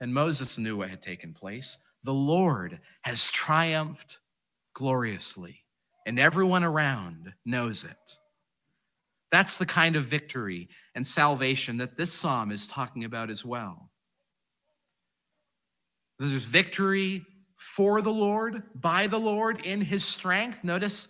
and 0.00 0.14
Moses 0.14 0.58
knew 0.58 0.78
what 0.78 0.88
had 0.88 1.02
taken 1.02 1.34
place. 1.34 1.76
The 2.02 2.14
Lord 2.14 2.80
has 3.02 3.30
triumphed 3.30 4.18
gloriously, 4.72 5.62
and 6.06 6.18
everyone 6.18 6.64
around 6.64 7.34
knows 7.44 7.84
it. 7.84 8.16
That's 9.30 9.58
the 9.58 9.66
kind 9.66 9.96
of 9.96 10.04
victory 10.04 10.70
and 10.94 11.06
salvation 11.06 11.76
that 11.76 11.98
this 11.98 12.14
psalm 12.14 12.50
is 12.50 12.66
talking 12.66 13.04
about 13.04 13.28
as 13.28 13.44
well. 13.44 13.90
There's 16.18 16.44
victory 16.44 17.26
for 17.58 18.00
the 18.00 18.10
Lord, 18.10 18.62
by 18.74 19.08
the 19.08 19.20
Lord, 19.20 19.66
in 19.66 19.82
his 19.82 20.02
strength. 20.02 20.64
Notice 20.64 21.08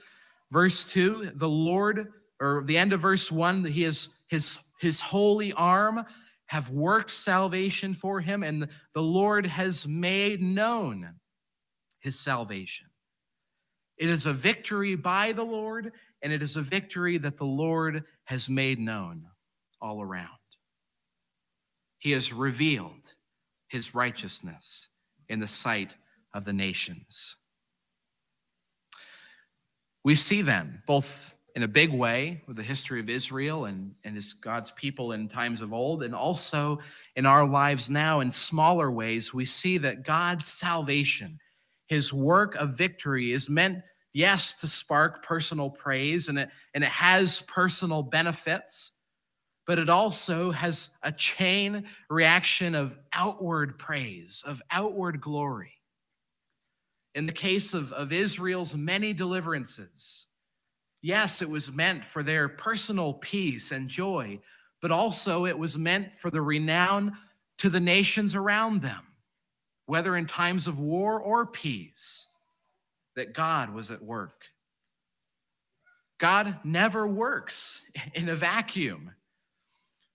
verse 0.51 0.85
2 0.93 1.31
the 1.37 1.49
Lord 1.49 2.09
or 2.43 2.65
the 2.65 2.77
end 2.77 2.93
of 2.93 3.01
verse 3.01 3.31
1, 3.31 3.65
he 3.65 3.85
is 3.85 4.09
his 4.29 4.59
his 4.81 5.01
holy 5.01 5.53
arm 5.53 6.05
have 6.47 6.71
worked 6.71 7.11
salvation 7.11 7.95
for 7.95 8.21
him, 8.21 8.43
and 8.43 8.69
the 8.95 9.03
Lord 9.03 9.47
has 9.47 9.87
made 9.87 10.43
known 10.43 11.15
his 12.01 12.19
salvation. 12.19 12.89
It 13.97 14.11
is 14.11 14.27
a 14.27 14.33
victory 14.33 14.97
by 14.97 15.33
the 15.33 15.45
Lord, 15.45 15.93
and 16.21 16.33
it 16.33 16.43
is 16.43 16.57
a 16.57 16.63
victory 16.63 17.17
that 17.19 17.37
the 17.37 17.47
Lord 17.47 18.05
has 18.25 18.51
made 18.51 18.81
known 18.81 19.27
all 19.81 20.03
around. 20.03 20.29
He 21.99 22.11
has 22.11 22.33
revealed 22.33 23.15
his 23.69 23.95
righteousness 23.95 24.89
in 25.29 25.39
the 25.39 25.47
sight 25.47 25.95
of 26.35 26.45
the 26.45 26.53
nations. 26.53 27.37
We 30.05 30.17
see 30.17 30.43
then 30.43 30.83
both 30.87 31.35
in 31.55 31.63
a 31.63 31.69
big 31.69 31.93
way 31.93 32.43
with 32.47 32.57
the 32.57 32.63
history 32.63 33.01
of 33.01 33.11
Israel 33.11 33.67
and, 33.67 33.95
and 34.05 34.15
his 34.15 34.33
God's 34.35 34.71
people 34.71 35.13
in 35.13 35.29
times 35.29 35.61
of 35.61 35.73
old, 35.73 36.03
and 36.03 36.15
also 36.15 36.81
in 37.15 37.27
our 37.27 37.47
lives 37.47 37.91
now 37.91 38.21
in 38.21 38.31
smaller 38.31 38.91
ways, 38.91 39.35
we 39.35 39.45
see 39.45 39.79
that 39.79 40.05
God's 40.05 40.47
salvation, 40.47 41.39
his 41.89 42.13
work 42.13 42.55
of 42.55 42.79
victory, 42.79 43.33
is 43.33 43.51
meant, 43.51 43.83
yes, 44.15 44.55
to 44.61 44.69
spark 44.69 45.23
personal 45.25 45.69
praise, 45.69 46.29
and 46.29 46.39
it, 46.39 46.49
and 46.73 46.85
it 46.85 46.91
has 46.91 47.43
personal 47.43 48.03
benefits, 48.03 48.93
but 49.67 49.79
it 49.79 49.91
also 49.91 50.51
has 50.53 50.91
a 51.03 51.13
chain 51.13 51.85
reaction 52.09 52.75
of 52.75 52.99
outward 53.13 53.79
praise, 53.79 54.43
of 54.47 54.63
outward 54.71 55.21
glory. 55.21 55.75
In 57.15 57.27
the 57.27 57.33
case 57.33 57.75
of, 57.75 57.93
of 57.93 58.11
Israel's 58.11 58.75
many 58.75 59.13
deliverances, 59.13 60.27
yes, 61.03 61.43
it 61.43 61.51
was 61.51 61.75
meant 61.75 62.05
for 62.05 62.23
their 62.23 62.49
personal 62.49 63.13
peace 63.13 63.73
and 63.73 63.89
joy, 63.89 64.39
but 64.81 64.93
also 64.93 65.45
it 65.45 65.59
was 65.59 65.77
meant 65.77 66.15
for 66.15 66.31
the 66.31 66.41
renown 66.41 67.19
to 67.59 67.69
the 67.69 67.81
nations 67.81 68.35
around 68.35 68.81
them, 68.81 69.03
whether 69.87 70.17
in 70.17 70.27
times 70.27 70.69
of 70.69 70.79
war 70.79 71.21
or 71.21 71.47
peace, 71.47 72.29
that 73.17 73.35
God 73.35 73.75
was 73.75 73.91
at 73.91 74.03
work. 74.03 74.47
God 76.19 76.59
never 76.65 77.07
works 77.07 77.85
in 78.15 78.29
a 78.29 78.35
vacuum. 78.35 79.11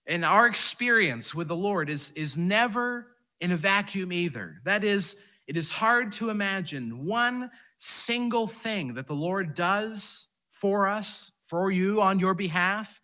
And 0.08 0.24
our 0.24 0.48
experience 0.48 1.36
with 1.36 1.50
the 1.50 1.56
Lord 1.56 1.90
is, 1.90 2.12
is 2.14 2.38
never 2.38 3.08
in 3.42 3.52
a 3.52 3.58
vacuum 3.58 4.14
either. 4.14 4.62
That 4.64 4.86
is, 4.86 5.22
it 5.48 5.58
is 5.58 5.70
hard 5.70 6.14
to 6.14 6.30
imagine 6.30 7.06
one 7.06 7.52
single 7.78 8.48
thing 8.48 8.94
that 8.94 9.08
the 9.08 9.14
Lord 9.14 9.54
does 9.54 10.27
for 10.62 10.88
us, 10.88 11.32
for 11.48 11.72
you, 11.72 12.02
on 12.02 12.20
your 12.20 12.34
behalf, 12.34 13.02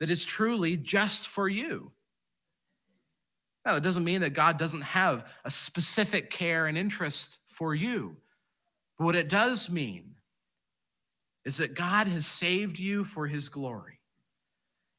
that 0.00 0.10
is 0.10 0.24
truly 0.24 0.76
just 0.76 1.28
for 1.28 1.48
you. 1.48 1.92
Now, 3.64 3.76
it 3.76 3.82
doesn't 3.82 4.04
mean 4.04 4.20
that 4.20 4.34
God 4.34 4.58
doesn't 4.58 4.82
have 4.82 5.26
a 5.44 5.50
specific 5.50 6.30
care 6.30 6.66
and 6.66 6.76
interest 6.76 7.38
for 7.48 7.74
you. 7.74 8.16
But 8.98 9.04
what 9.06 9.16
it 9.16 9.28
does 9.28 9.70
mean 9.70 10.14
is 11.44 11.58
that 11.58 11.74
God 11.74 12.06
has 12.06 12.26
saved 12.26 12.78
you 12.78 13.04
for 13.04 13.26
his 13.26 13.48
glory. 13.48 13.98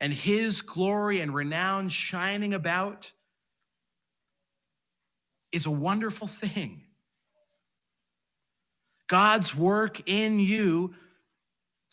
And 0.01 0.13
his 0.13 0.61
glory 0.61 1.21
and 1.21 1.33
renown 1.33 1.89
shining 1.89 2.53
about 2.53 3.11
is 5.51 5.65
a 5.65 5.71
wonderful 5.71 6.27
thing. 6.27 6.81
God's 9.07 9.55
work 9.55 10.09
in 10.09 10.39
you 10.39 10.95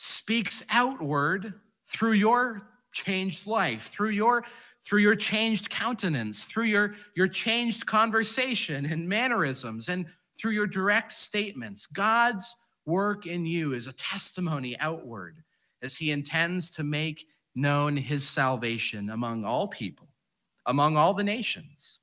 speaks 0.03 0.65
outward 0.69 1.55
through 1.87 2.13
your 2.13 2.61
changed 2.93 3.47
life, 3.47 3.83
through 3.83 4.11
your 4.11 4.45
through 4.85 4.99
your 4.99 5.15
changed 5.15 5.71
countenance, 5.71 6.45
through 6.45 6.65
your, 6.65 6.95
your 7.15 7.29
changed 7.29 7.87
conversation 7.87 8.85
and 8.85 9.09
mannerisms, 9.09 9.89
and 9.89 10.07
through 10.37 10.51
your 10.51 10.67
direct 10.67 11.13
statements. 11.13 11.87
God's 11.87 12.57
work 12.85 13.25
in 13.27 13.47
you 13.47 13.75
is 13.75 13.87
a 13.87 13.93
testimony 13.93 14.77
outward 14.81 15.37
as 15.83 15.97
he 15.97 16.11
intends 16.11 16.73
to 16.73 16.83
make 16.83 17.25
known 17.55 17.97
his 17.97 18.29
salvation 18.29 19.09
among 19.09 19.45
all 19.45 19.69
people, 19.69 20.09
among 20.67 20.97
all 20.97 21.15
the 21.15 21.23
nations. 21.23 22.01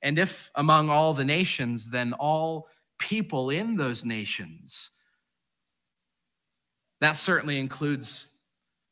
And 0.00 0.16
if 0.16 0.48
among 0.54 0.90
all 0.90 1.12
the 1.12 1.24
nations, 1.24 1.90
then 1.90 2.12
all 2.12 2.68
people 3.00 3.50
in 3.50 3.74
those 3.74 4.04
nations. 4.04 4.92
That 7.00 7.16
certainly 7.16 7.58
includes 7.58 8.32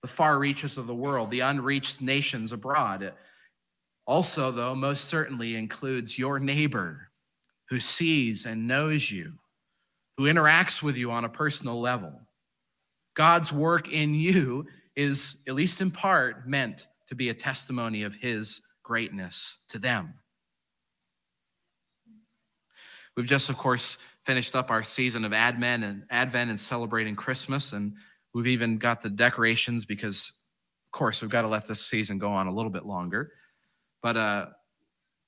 the 0.02 0.08
far 0.08 0.38
reaches 0.38 0.78
of 0.78 0.86
the 0.86 0.94
world, 0.94 1.30
the 1.30 1.40
unreached 1.40 2.00
nations 2.00 2.52
abroad. 2.52 3.02
It 3.02 3.14
Also, 4.06 4.50
though, 4.50 4.74
most 4.74 5.04
certainly 5.04 5.54
includes 5.54 6.18
your 6.18 6.38
neighbor 6.38 7.10
who 7.68 7.80
sees 7.80 8.46
and 8.46 8.66
knows 8.66 9.10
you, 9.10 9.34
who 10.16 10.24
interacts 10.24 10.82
with 10.82 10.96
you 10.96 11.10
on 11.10 11.24
a 11.24 11.28
personal 11.28 11.80
level. 11.80 12.18
God's 13.14 13.52
work 13.52 13.88
in 13.92 14.14
you 14.14 14.66
is, 14.96 15.42
at 15.46 15.54
least 15.54 15.80
in 15.80 15.90
part, 15.90 16.48
meant 16.48 16.86
to 17.08 17.14
be 17.14 17.28
a 17.28 17.34
testimony 17.34 18.04
of 18.04 18.14
his 18.14 18.62
greatness 18.82 19.58
to 19.68 19.78
them. 19.78 20.14
We've 23.16 23.26
just, 23.26 23.50
of 23.50 23.58
course, 23.58 23.98
finished 24.28 24.54
up 24.54 24.70
our 24.70 24.82
season 24.82 25.24
of 25.24 25.32
Advent 25.32 25.82
and 25.82 26.02
Advent 26.10 26.50
and 26.50 26.60
celebrating 26.60 27.16
Christmas, 27.16 27.72
and 27.72 27.94
we've 28.34 28.48
even 28.48 28.76
got 28.76 29.00
the 29.00 29.08
decorations 29.08 29.86
because, 29.86 30.34
of 30.86 30.98
course, 30.98 31.22
we've 31.22 31.30
got 31.30 31.42
to 31.42 31.48
let 31.48 31.66
this 31.66 31.80
season 31.80 32.18
go 32.18 32.28
on 32.32 32.46
a 32.46 32.52
little 32.52 32.70
bit 32.70 32.84
longer. 32.84 33.32
But 34.02 34.18
uh, 34.18 34.46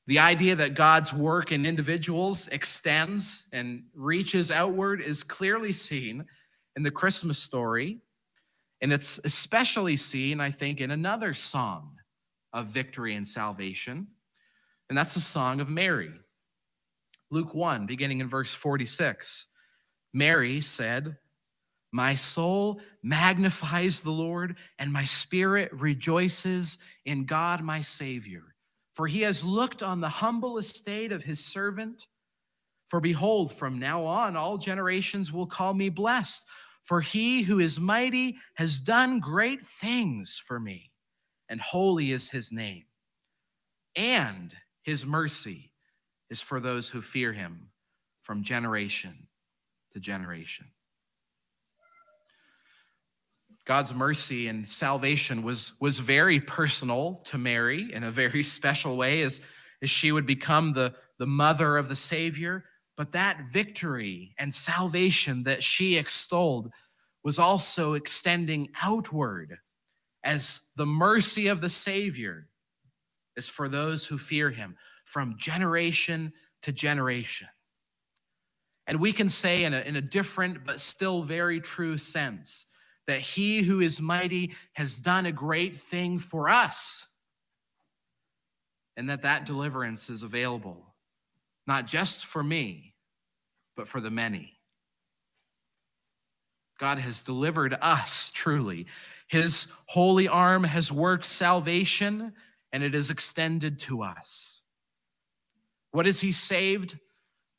the 0.06 0.18
idea 0.18 0.56
that 0.56 0.74
God's 0.74 1.14
work 1.14 1.50
in 1.50 1.64
individuals 1.64 2.48
extends 2.48 3.48
and 3.54 3.84
reaches 3.94 4.50
outward 4.50 5.00
is 5.00 5.22
clearly 5.22 5.72
seen 5.72 6.26
in 6.76 6.82
the 6.82 6.90
Christmas 6.90 7.38
story. 7.38 8.02
And 8.82 8.92
it's 8.92 9.18
especially 9.24 9.96
seen, 9.96 10.42
I 10.42 10.50
think, 10.50 10.82
in 10.82 10.90
another 10.90 11.32
song 11.32 11.96
of 12.52 12.66
victory 12.66 13.14
and 13.14 13.26
salvation. 13.26 14.08
And 14.90 14.98
that's 14.98 15.14
the 15.14 15.20
song 15.20 15.60
of 15.60 15.70
Mary. 15.70 16.12
Luke 17.30 17.54
1, 17.54 17.86
beginning 17.86 18.20
in 18.20 18.28
verse 18.28 18.54
46. 18.54 19.46
Mary 20.12 20.60
said, 20.60 21.16
My 21.92 22.16
soul 22.16 22.80
magnifies 23.02 24.02
the 24.02 24.12
Lord, 24.12 24.56
and 24.78 24.92
my 24.92 25.04
spirit 25.04 25.72
rejoices 25.72 26.78
in 27.04 27.26
God 27.26 27.62
my 27.62 27.82
Savior 27.82 28.44
for 28.94 29.06
he 29.06 29.22
has 29.22 29.44
looked 29.44 29.82
on 29.82 30.00
the 30.00 30.10
humble 30.10 30.58
estate 30.58 31.12
of 31.12 31.22
his 31.24 31.42
servant. 31.42 32.06
For 32.88 33.00
behold, 33.00 33.52
from 33.52 33.78
now 33.78 34.06
on 34.06 34.36
all 34.36 34.58
generations 34.58 35.32
will 35.32 35.46
call 35.46 35.72
me 35.72 35.88
blessed. 35.90 36.44
For 36.84 37.00
he 37.00 37.42
who 37.42 37.60
is 37.60 37.80
mighty 37.80 38.38
has 38.56 38.80
done 38.80 39.20
great 39.20 39.64
things 39.64 40.38
for 40.38 40.60
me, 40.60 40.90
and 41.48 41.60
holy 41.60 42.10
is 42.10 42.30
his 42.30 42.52
name. 42.52 42.84
And 43.96 44.54
his 44.82 45.06
mercy 45.06 45.72
is 46.30 46.40
for 46.40 46.60
those 46.60 46.88
who 46.88 47.00
fear 47.00 47.32
him 47.32 47.68
from 48.22 48.44
generation 48.44 49.26
to 49.92 50.00
generation. 50.00 50.66
God's 53.66 53.92
mercy 53.92 54.48
and 54.48 54.66
salvation 54.66 55.42
was, 55.42 55.74
was 55.80 55.98
very 55.98 56.40
personal 56.40 57.16
to 57.26 57.38
Mary 57.38 57.92
in 57.92 58.04
a 58.04 58.10
very 58.10 58.42
special 58.58 58.96
way 58.96 59.22
as, 59.22 59.40
as 59.82 59.90
she 59.90 60.12
would 60.12 60.26
become 60.26 60.72
the, 60.72 60.94
the 61.18 61.26
mother 61.26 61.76
of 61.76 61.88
the 61.88 61.96
Savior. 61.96 62.64
But 62.96 63.12
that 63.12 63.52
victory 63.52 64.34
and 64.38 64.52
salvation 64.52 65.44
that 65.44 65.62
she 65.62 65.96
extolled 65.96 66.70
was 67.22 67.38
also 67.38 67.94
extending 67.94 68.70
outward 68.82 69.58
as 70.22 70.70
the 70.76 70.86
mercy 70.86 71.48
of 71.48 71.60
the 71.60 71.68
Savior 71.68 72.46
is 73.36 73.48
for 73.48 73.68
those 73.68 74.04
who 74.04 74.18
fear 74.18 74.50
him 74.50 74.76
from 75.10 75.34
generation 75.38 76.32
to 76.62 76.72
generation. 76.72 77.48
And 78.86 79.00
we 79.00 79.12
can 79.12 79.28
say 79.28 79.64
in 79.64 79.74
a, 79.74 79.80
in 79.80 79.96
a 79.96 80.00
different 80.00 80.64
but 80.64 80.80
still 80.80 81.22
very 81.22 81.60
true 81.60 81.98
sense 81.98 82.66
that 83.08 83.18
he 83.18 83.60
who 83.60 83.80
is 83.80 84.00
mighty 84.00 84.54
has 84.74 85.00
done 85.00 85.26
a 85.26 85.32
great 85.32 85.78
thing 85.78 86.18
for 86.18 86.48
us 86.48 87.08
and 88.96 89.10
that 89.10 89.22
that 89.22 89.46
deliverance 89.46 90.10
is 90.10 90.22
available 90.22 90.86
not 91.66 91.86
just 91.86 92.26
for 92.26 92.42
me 92.42 92.94
but 93.76 93.88
for 93.88 94.00
the 94.00 94.10
many. 94.10 94.56
God 96.78 96.98
has 96.98 97.22
delivered 97.24 97.76
us 97.80 98.30
truly. 98.32 98.86
His 99.28 99.72
holy 99.86 100.28
arm 100.28 100.64
has 100.64 100.92
worked 100.92 101.24
salvation 101.24 102.32
and 102.72 102.82
it 102.82 102.94
is 102.94 103.10
extended 103.10 103.80
to 103.80 104.02
us 104.02 104.60
what 105.92 106.06
has 106.06 106.20
he 106.20 106.32
saved 106.32 106.98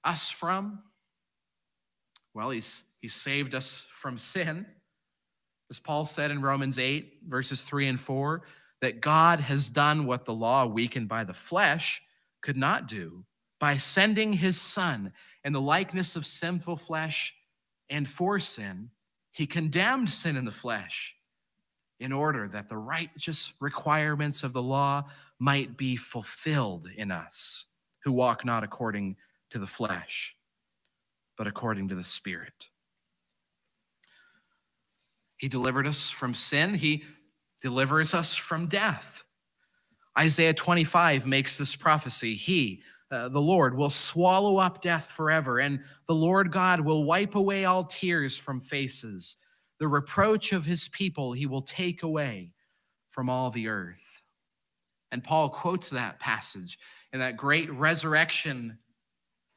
us 0.04 0.32
from? 0.32 0.80
Well 2.34 2.50
he's 2.50 2.90
he 3.02 3.08
saved 3.08 3.56
us 3.56 3.86
from 3.90 4.18
sin. 4.18 4.66
As 5.70 5.80
Paul 5.80 6.06
said 6.06 6.32
in 6.32 6.42
Romans 6.42 6.80
8, 6.80 7.20
verses 7.28 7.62
3 7.62 7.88
and 7.88 8.00
4, 8.00 8.44
that 8.82 9.00
God 9.00 9.40
has 9.40 9.70
done 9.70 10.06
what 10.06 10.26
the 10.26 10.34
law, 10.34 10.66
weakened 10.66 11.08
by 11.08 11.24
the 11.24 11.34
flesh, 11.34 12.02
could 12.42 12.58
not 12.58 12.88
do 12.88 13.26
by 13.60 13.78
sending 13.78 14.34
his 14.34 14.60
Son 14.60 15.14
in 15.46 15.54
the 15.54 15.62
likeness 15.62 16.16
of 16.16 16.26
sinful 16.26 16.76
flesh 16.76 17.34
and 17.90 18.08
for 18.08 18.40
sin. 18.40 18.90
He 19.32 19.48
condemned 19.48 20.10
sin 20.10 20.36
in 20.36 20.46
the 20.46 20.52
flesh 20.52 21.16
in 22.00 22.12
order 22.12 22.48
that 22.50 22.68
the 22.68 22.78
righteous 22.78 23.54
requirements 23.62 24.44
of 24.44 24.54
the 24.54 24.64
law 24.64 25.10
might 25.40 25.78
be 25.78 25.96
fulfilled 25.96 26.88
in 26.98 27.12
us 27.12 27.68
who 28.04 28.12
walk 28.12 28.46
not 28.46 28.64
according 28.64 29.16
to 29.52 29.60
the 29.60 29.68
flesh, 29.68 30.36
but 31.38 31.48
according 31.48 31.90
to 31.90 31.96
the 31.96 32.04
Spirit. 32.04 32.70
He 35.38 35.48
delivered 35.48 35.88
us 35.88 36.10
from 36.10 36.34
sin. 36.34 36.74
He 36.74 37.04
delivers 37.62 38.14
us 38.14 38.36
from 38.36 38.68
death. 38.68 39.24
Isaiah 40.18 40.54
25 40.54 41.26
makes 41.26 41.58
this 41.58 41.76
prophecy. 41.76 42.36
He, 42.36 42.84
uh, 43.10 43.30
the 43.30 43.42
Lord, 43.42 43.76
will 43.76 43.90
swallow 43.90 44.58
up 44.58 44.82
death 44.82 45.12
forever, 45.12 45.60
and 45.60 45.84
the 46.08 46.16
Lord 46.16 46.52
God 46.52 46.82
will 46.82 47.04
wipe 47.04 47.36
away 47.36 47.66
all 47.66 47.86
tears 47.86 48.38
from 48.38 48.62
faces. 48.62 49.38
The 49.80 49.88
reproach 49.88 50.54
of 50.54 50.66
his 50.66 50.90
people 50.90 51.34
he 51.34 51.46
will 51.46 51.62
take 51.62 52.04
away 52.04 52.54
from 53.10 53.30
all 53.30 53.50
the 53.50 53.70
earth. 53.70 54.24
And 55.12 55.24
Paul 55.24 55.50
quotes 55.50 55.90
that 55.92 56.20
passage 56.20 56.78
in 57.14 57.20
that 57.20 57.38
great 57.38 57.72
resurrection 57.72 58.78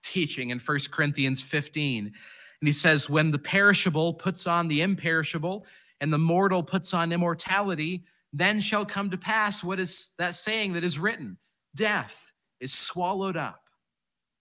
teaching 0.02 0.50
in 0.50 0.58
1 0.58 0.78
Corinthians 0.90 1.40
15. 1.40 2.06
And 2.06 2.68
he 2.68 2.72
says, 2.72 3.08
When 3.08 3.30
the 3.30 3.38
perishable 3.38 4.14
puts 4.14 4.46
on 4.46 4.68
the 4.68 4.82
imperishable, 4.82 5.66
and 6.00 6.12
the 6.12 6.18
mortal 6.18 6.62
puts 6.62 6.92
on 6.92 7.12
immortality, 7.12 8.04
then 8.32 8.60
shall 8.60 8.84
come 8.84 9.10
to 9.10 9.18
pass 9.18 9.62
what 9.62 9.80
is 9.80 10.12
that 10.18 10.34
saying 10.34 10.74
that 10.74 10.84
is 10.84 10.98
written 10.98 11.38
Death 11.74 12.32
is 12.60 12.72
swallowed 12.72 13.36
up 13.36 13.62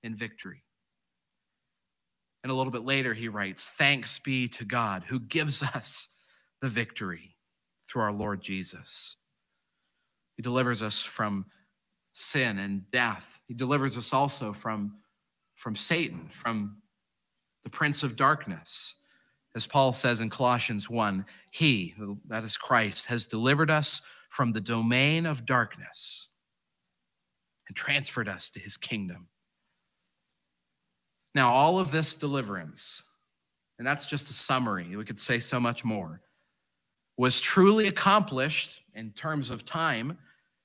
in 0.04 0.16
victory. 0.16 0.64
And 2.44 2.52
a 2.52 2.56
little 2.56 2.72
bit 2.72 2.84
later, 2.84 3.14
he 3.14 3.30
writes, 3.30 3.70
Thanks 3.70 4.20
be 4.20 4.50
to 4.50 4.66
God 4.66 5.04
who 5.04 5.20
gives 5.20 5.64
us 5.64 6.10
the 6.62 6.70
victory 6.70 7.36
through 7.88 8.04
our 8.04 8.14
Lord 8.14 8.42
Jesus. 8.42 9.16
He 10.36 10.44
delivers 10.44 10.82
us 10.82 11.04
from 11.04 11.46
sin 12.14 12.60
and 12.60 12.90
death. 12.92 13.40
He 13.48 13.54
delivers 13.54 13.98
us 13.98 14.14
also 14.14 14.54
from, 14.54 14.96
from 15.56 15.76
Satan, 15.76 16.30
from 16.32 16.78
the 17.64 17.70
prince 17.70 18.04
of 18.04 18.16
darkness. 18.16 18.96
As 19.56 19.68
Paul 19.68 19.94
says 19.94 20.22
in 20.22 20.30
Colossians 20.30 20.90
1, 20.90 21.26
he, 21.52 21.94
that 22.28 22.44
is 22.44 22.58
Christ, 22.58 23.08
has 23.08 23.28
delivered 23.28 23.70
us 23.70 24.02
from 24.30 24.52
the 24.52 24.62
domain 24.62 25.26
of 25.26 25.46
darkness 25.46 26.30
and 27.68 27.76
transferred 27.76 28.28
us 28.28 28.52
to 28.52 28.60
his 28.60 28.78
kingdom. 28.78 29.28
Now, 31.36 31.52
all 31.52 31.80
of 31.80 31.92
this 31.92 32.16
deliverance, 32.16 33.04
and 33.78 33.88
that's 33.88 34.06
just 34.06 34.30
a 34.30 34.34
summary, 34.34 34.96
we 34.96 35.06
could 35.06 35.20
say 35.20 35.40
so 35.40 35.60
much 35.60 35.84
more, 35.84 36.22
was 37.18 37.42
truly 37.42 37.88
accomplished 37.88 38.84
in 38.94 39.12
terms 39.12 39.52
of 39.52 39.66
time 39.66 40.18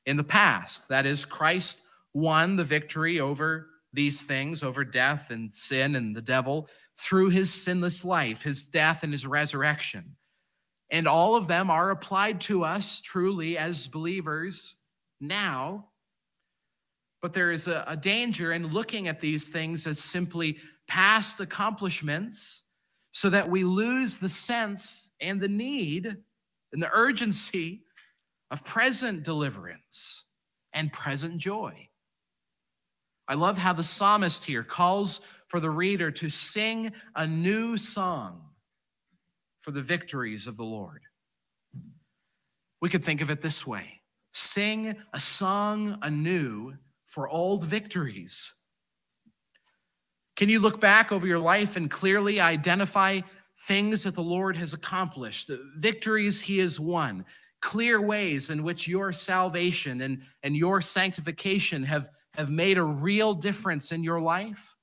in 0.09 0.17
the 0.17 0.25
past. 0.25 0.89
That 0.89 1.05
is, 1.05 1.27
Christ 1.27 1.87
won 2.15 2.57
the 2.57 2.65
victory 2.65 3.21
over 3.21 3.69
these 3.93 4.23
things, 4.23 4.63
over 4.63 4.83
death 4.83 5.31
and 5.31 5.53
sin 5.53 5.95
and 5.97 6.17
the 6.17 6.23
devil, 6.23 6.71
through 6.99 7.29
his 7.29 7.53
sinless 7.53 8.07
life, 8.07 8.41
his 8.41 8.69
death, 8.69 9.03
and 9.03 9.13
his 9.13 9.27
resurrection. 9.27 10.17
And 10.91 11.07
all 11.07 11.37
of 11.37 11.47
them 11.47 11.71
are 11.71 11.91
applied 11.91 12.41
to 12.43 12.65
us 12.65 13.03
truly 13.03 13.59
as 13.59 13.87
believers 13.89 14.77
now. 15.21 15.91
But 17.21 17.35
there 17.35 17.51
is 17.51 17.69
a, 17.69 17.85
a, 17.89 17.97
danger 17.97 18.51
in 18.51 18.69
looking 18.69 19.09
at 19.09 19.21
these 19.21 19.49
things 19.49 19.87
as 19.87 19.99
simply 19.99 20.57
past 20.87 21.41
accomplishments 21.41 22.63
so 23.11 23.29
that 23.29 23.51
we 23.51 23.63
lose 23.63 24.19
the 24.19 24.31
sense 24.31 25.13
and 25.21 25.39
the 25.39 25.49
need 25.49 26.07
and 26.73 26.83
the 26.83 26.91
urgency 26.91 27.83
of 28.51 28.65
present 28.65 29.23
deliverance 29.23 30.25
and 30.73 30.93
present 30.93 31.39
joy. 31.39 31.89
I 33.27 33.35
love 33.35 33.59
how 33.59 33.75
the 33.75 33.85
psalmist 33.85 34.45
here 34.45 34.65
calls 34.65 35.21
for 35.49 35.61
the 35.61 35.71
reader 35.71 36.11
to 36.11 36.31
sing 36.31 36.93
a 37.15 37.27
new 37.27 37.77
song 37.77 38.43
for 39.61 39.71
the 39.71 39.83
victories 39.83 40.47
of 40.47 40.57
the 40.57 40.65
Lord. 40.65 41.03
We 42.81 42.89
could 42.89 43.05
think 43.05 43.21
of 43.21 43.31
it 43.31 43.41
this 43.41 43.67
way 43.67 44.01
sing 44.31 44.95
a 45.13 45.21
song 45.21 45.99
anew 46.03 46.75
for 47.07 47.29
old 47.29 47.65
victories. 47.65 48.55
Can 50.37 50.49
you 50.49 50.61
look 50.61 50.81
back 50.81 51.11
over 51.11 51.27
your 51.27 51.41
life 51.41 51.77
and 51.77 51.91
clearly 51.91 52.41
identify 52.41 53.21
things 53.63 54.05
that 54.05 54.15
the 54.15 54.23
Lord 54.23 54.57
has 54.57 54.73
accomplished, 54.73 55.49
the 55.49 55.61
victories 55.77 56.41
he 56.41 56.59
has 56.59 56.79
won, 56.79 57.25
clear 57.61 58.01
ways 58.01 58.51
in 58.51 58.63
which 58.63 58.89
your 58.89 59.13
salvation 59.13 60.01
and, 60.01 60.23
and 60.43 60.57
your 60.57 60.81
sanctification 60.81 61.83
have 61.85 62.09
have 62.39 62.51
made 62.51 62.79
a 62.79 62.85
real 62.85 63.35
difference 63.35 63.91
in 63.91 64.05
your 64.05 64.21
life? 64.21 64.75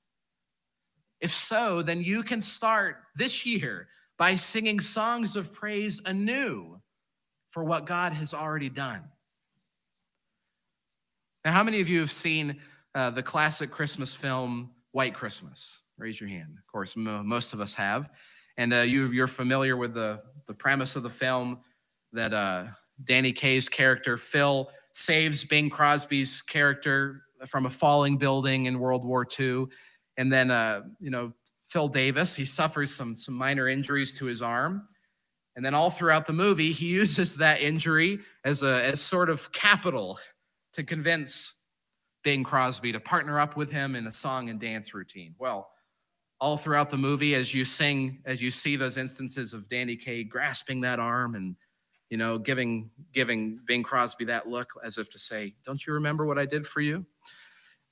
If 1.20 1.32
so, 1.32 1.80
then 1.82 2.02
you 2.02 2.22
can 2.22 2.42
start 2.42 2.98
this 3.14 3.46
year 3.46 3.88
by 4.18 4.36
singing 4.36 4.78
songs 4.80 5.36
of 5.36 5.54
praise 5.54 6.02
anew 6.04 6.80
for 7.50 7.64
what 7.64 7.86
God 7.86 8.12
has 8.12 8.34
already 8.34 8.68
done. 8.68 9.02
Now, 11.44 11.52
how 11.52 11.64
many 11.64 11.80
of 11.80 11.88
you 11.88 12.00
have 12.00 12.10
seen 12.10 12.60
uh, 12.94 13.10
the 13.10 13.22
classic 13.22 13.70
Christmas 13.70 14.14
film 14.14 14.72
White 14.92 15.14
Christmas? 15.14 15.80
Raise 15.96 16.20
your 16.20 16.28
hand. 16.28 16.56
Of 16.58 16.66
course, 16.70 16.94
most 16.96 17.54
of 17.54 17.60
us 17.60 17.74
have. 17.74 18.10
And 18.58 18.74
uh, 18.74 18.80
you, 18.80 19.22
are 19.22 19.26
familiar 19.26 19.76
with 19.76 19.94
the, 19.94 20.20
the 20.46 20.54
premise 20.54 20.96
of 20.96 21.02
the 21.02 21.10
film 21.10 21.60
that 22.12 22.32
uh, 22.32 22.66
Danny 23.02 23.32
Kaye's 23.32 23.68
character, 23.68 24.16
Phil, 24.16 24.70
saves 24.92 25.44
Bing 25.44 25.70
Crosby's 25.70 26.42
character 26.42 27.22
from 27.46 27.66
a 27.66 27.70
falling 27.70 28.16
building 28.18 28.66
in 28.66 28.78
World 28.78 29.04
War 29.04 29.26
II. 29.38 29.66
And 30.16 30.32
then, 30.32 30.50
uh, 30.50 30.82
you 31.00 31.10
know, 31.10 31.32
Phil 31.68 31.88
Davis, 31.88 32.34
he 32.34 32.44
suffers 32.44 32.94
some, 32.94 33.16
some 33.16 33.34
minor 33.34 33.68
injuries 33.68 34.14
to 34.14 34.26
his 34.26 34.42
arm. 34.42 34.88
And 35.56 35.64
then 35.64 35.74
all 35.74 35.90
throughout 35.90 36.26
the 36.26 36.32
movie, 36.32 36.72
he 36.72 36.86
uses 36.94 37.36
that 37.36 37.60
injury 37.60 38.20
as 38.44 38.62
a 38.62 38.84
as 38.84 39.00
sort 39.00 39.30
of 39.30 39.52
capital 39.52 40.18
to 40.74 40.84
convince 40.84 41.62
Bing 42.22 42.44
Crosby 42.44 42.92
to 42.92 43.00
partner 43.00 43.40
up 43.40 43.56
with 43.56 43.70
him 43.70 43.94
in 43.94 44.06
a 44.06 44.12
song 44.12 44.50
and 44.50 44.60
dance 44.60 44.94
routine. 44.94 45.34
Well, 45.38 45.70
all 46.38 46.56
throughout 46.56 46.90
the 46.90 46.98
movie, 46.98 47.34
as 47.34 47.52
you 47.52 47.64
sing, 47.64 48.20
as 48.26 48.42
you 48.42 48.50
see 48.50 48.76
those 48.76 48.98
instances 48.98 49.54
of 49.54 49.68
Danny 49.68 49.96
Kaye 49.96 50.24
grasping 50.24 50.82
that 50.82 50.98
arm 50.98 51.34
and 51.34 51.56
you 52.10 52.16
know, 52.16 52.38
giving 52.38 52.90
giving 53.12 53.60
Bing 53.64 53.82
Crosby 53.82 54.26
that 54.26 54.48
look 54.48 54.70
as 54.82 54.98
if 54.98 55.10
to 55.10 55.18
say, 55.18 55.54
"Don't 55.64 55.84
you 55.84 55.94
remember 55.94 56.26
what 56.26 56.38
I 56.38 56.46
did 56.46 56.66
for 56.66 56.80
you?" 56.80 57.06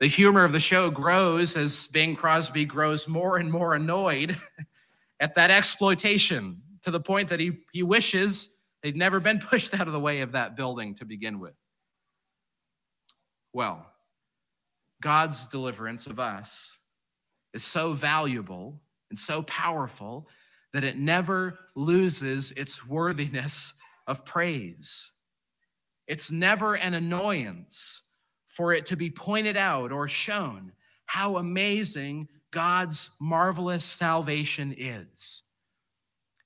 The 0.00 0.07
humor 0.07 0.44
of 0.44 0.53
the 0.53 0.61
show 0.61 0.90
grows 0.90 1.57
as 1.57 1.87
Bing 1.88 2.16
Crosby 2.16 2.64
grows 2.64 3.09
more 3.09 3.38
and 3.38 3.50
more 3.50 3.74
annoyed 3.74 4.37
at 5.20 5.37
that 5.37 5.50
exploitation 5.50 6.62
to 6.83 6.90
the 6.90 7.00
point 7.00 7.31
that 7.31 7.40
he 7.40 7.61
he 7.72 7.83
wishes 7.83 8.57
they'd 8.83 8.96
never 8.96 9.20
been 9.20 9.38
pushed 9.38 9.74
out 9.74 9.87
of 9.87 9.92
the 9.92 10.00
way 10.00 10.20
of 10.20 10.33
that 10.33 10.57
building 10.57 10.94
to 10.96 11.05
begin 11.05 11.40
with. 11.40 11.55
Well, 13.53 13.87
God's 15.00 15.46
deliverance 15.46 16.07
of 16.07 16.18
us 16.18 16.77
is 17.53 17.64
so 17.64 17.92
valuable 17.92 18.81
and 19.11 19.18
so 19.18 19.42
powerful 19.42 20.29
that 20.72 20.85
it 20.85 20.98
never 20.98 21.59
loses 21.77 22.53
its 22.53 22.87
worthiness 22.87 23.74
of 24.07 24.25
praise. 24.25 25.12
It's 26.07 26.31
never 26.31 26.77
an 26.77 26.95
annoyance 26.95 28.03
for 28.49 28.73
it 28.73 28.87
to 28.87 28.97
be 28.97 29.11
pointed 29.11 29.57
out 29.57 29.93
or 29.93 30.09
shown 30.09 30.73
how 31.07 31.37
amazing 31.37 32.29
God's 32.51 33.11
marvelous 33.21 33.85
salvation 33.85 34.75
is. 34.77 35.43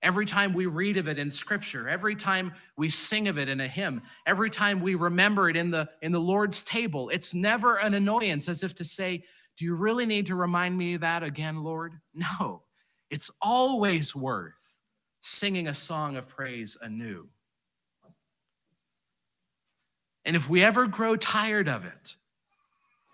Every 0.00 0.26
time 0.26 0.54
we 0.54 0.66
read 0.66 0.96
of 0.96 1.08
it 1.08 1.18
in 1.18 1.28
scripture, 1.28 1.88
every 1.88 2.14
time 2.14 2.52
we 2.76 2.88
sing 2.88 3.26
of 3.26 3.36
it 3.36 3.48
in 3.48 3.60
a 3.60 3.66
hymn, 3.66 4.02
every 4.24 4.48
time 4.48 4.80
we 4.80 4.94
remember 4.94 5.50
it 5.50 5.56
in 5.56 5.70
the 5.72 5.88
in 6.00 6.12
the 6.12 6.20
Lord's 6.20 6.62
table, 6.62 7.08
it's 7.08 7.34
never 7.34 7.78
an 7.78 7.94
annoyance 7.94 8.48
as 8.48 8.62
if 8.62 8.76
to 8.76 8.84
say, 8.84 9.24
"Do 9.56 9.64
you 9.64 9.74
really 9.74 10.06
need 10.06 10.26
to 10.26 10.36
remind 10.36 10.78
me 10.78 10.94
of 10.94 11.00
that 11.00 11.24
again, 11.24 11.64
Lord?" 11.64 12.00
No. 12.14 12.62
It's 13.10 13.30
always 13.42 14.14
worth 14.14 14.80
singing 15.20 15.66
a 15.66 15.74
song 15.74 16.16
of 16.16 16.28
praise 16.28 16.76
anew. 16.80 17.28
And 20.28 20.36
if 20.36 20.50
we 20.50 20.62
ever 20.62 20.86
grow 20.86 21.16
tired 21.16 21.70
of 21.70 21.86
it, 21.86 22.16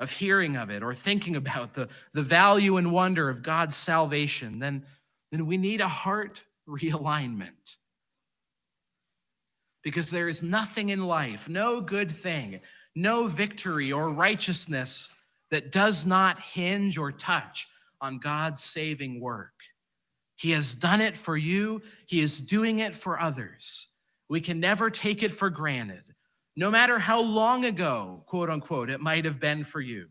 of 0.01 0.11
hearing 0.11 0.57
of 0.57 0.71
it 0.71 0.83
or 0.83 0.93
thinking 0.93 1.37
about 1.37 1.73
the, 1.73 1.89
the 2.13 2.23
value 2.23 2.77
and 2.77 2.91
wonder 2.91 3.29
of 3.29 3.41
God's 3.41 3.77
salvation, 3.77 4.59
then, 4.59 4.83
then 5.31 5.47
we 5.47 5.57
need 5.57 5.81
a 5.81 5.87
heart 5.87 6.43
realignment. 6.69 7.77
Because 9.85 10.11
there 10.11 10.29
is 10.29 10.43
nothing 10.43 10.89
in 10.89 11.07
life, 11.07 11.49
no 11.49 11.81
good 11.81 12.11
thing, 12.11 12.61
no 12.97 13.29
victory 13.29 13.93
or 13.93 14.13
righteousness 14.13 15.09
that 15.53 15.71
does 15.71 16.05
not 16.05 16.41
hinge 16.41 16.99
or 16.99 17.13
touch 17.13 17.69
on 18.01 18.19
God's 18.19 18.61
saving 18.61 19.21
work. 19.21 19.55
He 20.35 20.51
has 20.51 20.75
done 20.75 21.01
it 21.01 21.15
for 21.15 21.37
you, 21.37 21.83
He 22.09 22.19
is 22.19 22.41
doing 22.41 22.81
it 22.81 22.93
for 22.93 23.21
others. 23.21 23.87
We 24.29 24.41
can 24.41 24.59
never 24.59 24.91
take 24.91 25.23
it 25.23 25.31
for 25.31 25.49
granted 25.49 26.14
no 26.57 26.71
matter 26.71 26.99
how 26.99 27.21
long 27.21 27.65
ago, 27.65 28.23
quote 28.27 28.51
unquote, 28.51 28.91
it 28.91 29.01
might 29.01 29.25
have 29.25 29.41
been 29.41 29.65
for 29.65 29.81
you. 29.81 30.09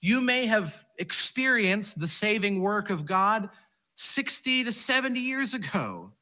You 0.00 0.20
may 0.20 0.46
have 0.46 0.84
experienced 0.98 1.98
the 1.98 2.08
saving 2.08 2.60
work 2.60 2.90
of 2.90 3.06
God 3.06 3.48
60 3.96 4.64
to 4.64 4.72
70 4.72 5.20
years 5.20 5.54
ago, 5.54 6.12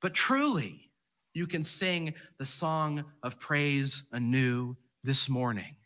but 0.00 0.14
truly, 0.14 0.90
you 1.34 1.46
can 1.46 1.62
sing 1.62 2.14
the 2.38 2.46
song 2.46 3.04
of 3.22 3.40
praise 3.40 4.08
anew 4.12 4.76
this 5.02 5.28
morning, 5.28 5.76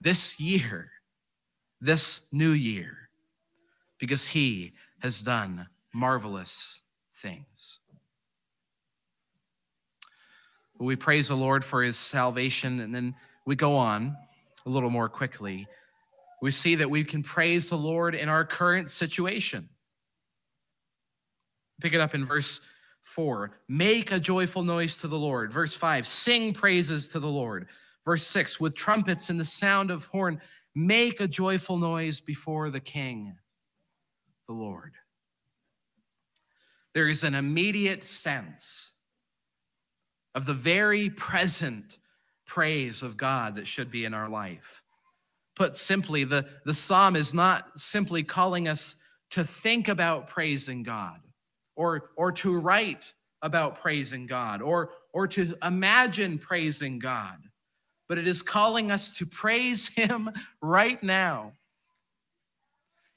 this 0.00 0.40
year, 0.40 0.90
this 1.80 2.26
new 2.32 2.50
year, 2.52 2.96
because 3.98 4.26
He 4.26 4.72
has 5.00 5.22
done 5.22 5.68
marvelous 5.94 6.80
things. 7.18 7.79
We 10.80 10.96
praise 10.96 11.28
the 11.28 11.36
Lord 11.36 11.62
for 11.62 11.82
his 11.82 11.98
salvation, 11.98 12.80
and 12.80 12.94
then 12.94 13.14
we 13.44 13.54
go 13.54 13.76
on 13.76 14.16
a 14.64 14.70
little 14.70 14.88
more 14.88 15.10
quickly. 15.10 15.66
We 16.40 16.50
see 16.50 16.76
that 16.76 16.90
we 16.90 17.04
can 17.04 17.22
praise 17.22 17.68
the 17.68 17.76
Lord 17.76 18.14
in 18.14 18.30
our 18.30 18.46
current 18.46 18.88
situation. 18.88 19.68
Pick 21.82 21.92
it 21.92 22.00
up 22.00 22.14
in 22.14 22.24
verse 22.24 22.66
4. 23.02 23.50
Make 23.68 24.10
a 24.10 24.18
joyful 24.20 24.62
noise 24.62 24.98
to 24.98 25.08
the 25.08 25.18
Lord. 25.18 25.52
Verse 25.52 25.74
5. 25.74 26.06
Sing 26.06 26.54
praises 26.54 27.08
to 27.10 27.20
the 27.20 27.28
Lord. 27.28 27.68
Verse 28.06 28.26
6. 28.26 28.58
With 28.58 28.74
trumpets 28.74 29.28
and 29.28 29.38
the 29.38 29.44
sound 29.44 29.90
of 29.90 30.06
horn, 30.06 30.40
make 30.74 31.20
a 31.20 31.28
joyful 31.28 31.76
noise 31.76 32.20
before 32.20 32.70
the 32.70 32.80
King, 32.80 33.36
the 34.46 34.54
Lord. 34.54 34.94
There 36.94 37.06
is 37.06 37.22
an 37.22 37.34
immediate 37.34 38.02
sense 38.02 38.92
of 40.34 40.46
the 40.46 40.54
very 40.54 41.10
present 41.10 41.98
praise 42.46 43.02
of 43.02 43.16
God 43.16 43.56
that 43.56 43.66
should 43.66 43.90
be 43.90 44.04
in 44.04 44.14
our 44.14 44.28
life. 44.28 44.82
Put 45.56 45.76
simply, 45.76 46.24
the, 46.24 46.46
the 46.64 46.74
psalm 46.74 47.16
is 47.16 47.34
not 47.34 47.78
simply 47.78 48.22
calling 48.22 48.68
us 48.68 48.96
to 49.30 49.44
think 49.44 49.88
about 49.88 50.28
praising 50.28 50.82
God 50.82 51.20
or, 51.76 52.10
or 52.16 52.32
to 52.32 52.58
write 52.58 53.12
about 53.42 53.80
praising 53.80 54.26
God 54.26 54.62
or, 54.62 54.90
or 55.12 55.26
to 55.28 55.54
imagine 55.62 56.38
praising 56.38 56.98
God, 56.98 57.36
but 58.08 58.18
it 58.18 58.26
is 58.26 58.42
calling 58.42 58.90
us 58.90 59.18
to 59.18 59.26
praise 59.26 59.88
Him 59.88 60.30
right 60.62 61.02
now. 61.02 61.52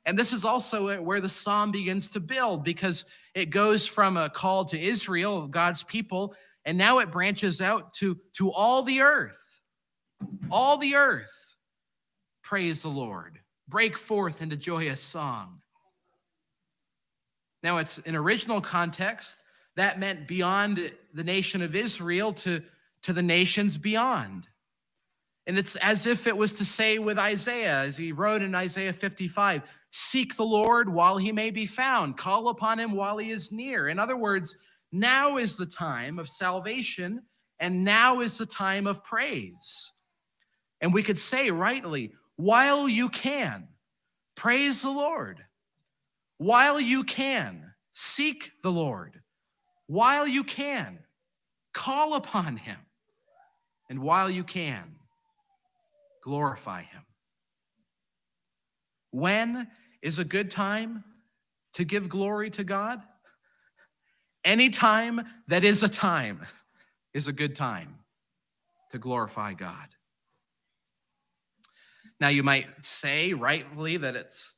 And 0.05 0.19
this 0.19 0.33
is 0.33 0.43
also 0.43 1.01
where 1.01 1.21
the 1.21 1.29
psalm 1.29 1.71
begins 1.71 2.09
to 2.11 2.19
build 2.19 2.63
because 2.63 3.05
it 3.33 3.49
goes 3.49 3.87
from 3.87 4.17
a 4.17 4.29
call 4.29 4.65
to 4.65 4.79
Israel, 4.79 5.47
God's 5.47 5.83
people, 5.83 6.35
and 6.65 6.77
now 6.77 6.99
it 6.99 7.11
branches 7.11 7.61
out 7.61 7.93
to, 7.95 8.17
to 8.37 8.51
all 8.51 8.83
the 8.83 9.01
earth. 9.01 9.61
All 10.49 10.77
the 10.77 10.95
earth. 10.95 11.53
Praise 12.41 12.83
the 12.83 12.89
Lord. 12.89 13.39
Break 13.67 13.97
forth 13.97 14.41
into 14.41 14.55
joyous 14.55 15.01
song. 15.01 15.61
Now, 17.61 17.77
it's 17.77 17.97
an 17.99 18.15
original 18.15 18.61
context, 18.61 19.39
that 19.75 19.99
meant 19.99 20.27
beyond 20.27 20.91
the 21.13 21.23
nation 21.23 21.61
of 21.61 21.75
Israel 21.75 22.33
to, 22.33 22.61
to 23.03 23.13
the 23.13 23.23
nations 23.23 23.77
beyond. 23.77 24.47
And 25.47 25.57
it's 25.57 25.75
as 25.77 26.05
if 26.05 26.27
it 26.27 26.37
was 26.37 26.53
to 26.53 26.65
say 26.65 26.99
with 26.99 27.17
Isaiah, 27.17 27.79
as 27.79 27.97
he 27.97 28.11
wrote 28.11 28.41
in 28.41 28.55
Isaiah 28.55 28.93
55 28.93 29.63
Seek 29.91 30.35
the 30.35 30.45
Lord 30.45 30.89
while 30.89 31.17
he 31.17 31.31
may 31.31 31.51
be 31.51 31.67
found, 31.67 32.17
call 32.17 32.47
upon 32.47 32.79
him 32.79 32.93
while 32.93 33.17
he 33.17 33.29
is 33.29 33.51
near. 33.51 33.87
In 33.87 33.99
other 33.99 34.17
words, 34.17 34.57
now 34.93 35.37
is 35.37 35.57
the 35.57 35.65
time 35.65 36.19
of 36.19 36.29
salvation, 36.29 37.23
and 37.59 37.83
now 37.83 38.21
is 38.21 38.37
the 38.37 38.45
time 38.45 38.85
of 38.87 39.03
praise. 39.03 39.91
And 40.79 40.93
we 40.93 41.01
could 41.01 41.17
say 41.17 41.49
rightly, 41.49 42.13
while 42.35 42.87
you 42.87 43.09
can, 43.09 43.67
praise 44.35 44.83
the 44.83 44.91
Lord. 44.91 45.43
While 46.37 46.79
you 46.79 47.03
can, 47.03 47.73
seek 47.91 48.51
the 48.61 48.71
Lord. 48.71 49.19
While 49.87 50.27
you 50.27 50.43
can, 50.43 50.99
call 51.73 52.13
upon 52.13 52.57
him. 52.57 52.77
And 53.89 53.99
while 53.99 54.29
you 54.29 54.43
can, 54.43 54.95
glorify 56.21 56.83
him. 56.83 57.01
When 59.11 59.67
is 60.01 60.19
a 60.19 60.25
good 60.25 60.51
time 60.51 61.03
to 61.73 61.83
give 61.83 62.09
glory 62.09 62.49
to 62.51 62.63
God? 62.63 63.01
Any 64.45 64.69
time 64.69 65.21
that 65.47 65.63
is 65.63 65.83
a 65.83 65.89
time 65.89 66.41
is 67.13 67.27
a 67.27 67.33
good 67.33 67.55
time 67.55 67.95
to 68.91 68.97
glorify 68.97 69.53
God. 69.53 69.87
Now, 72.19 72.29
you 72.29 72.43
might 72.43 72.67
say 72.81 73.33
rightly 73.33 73.97
that 73.97 74.15
it's 74.15 74.53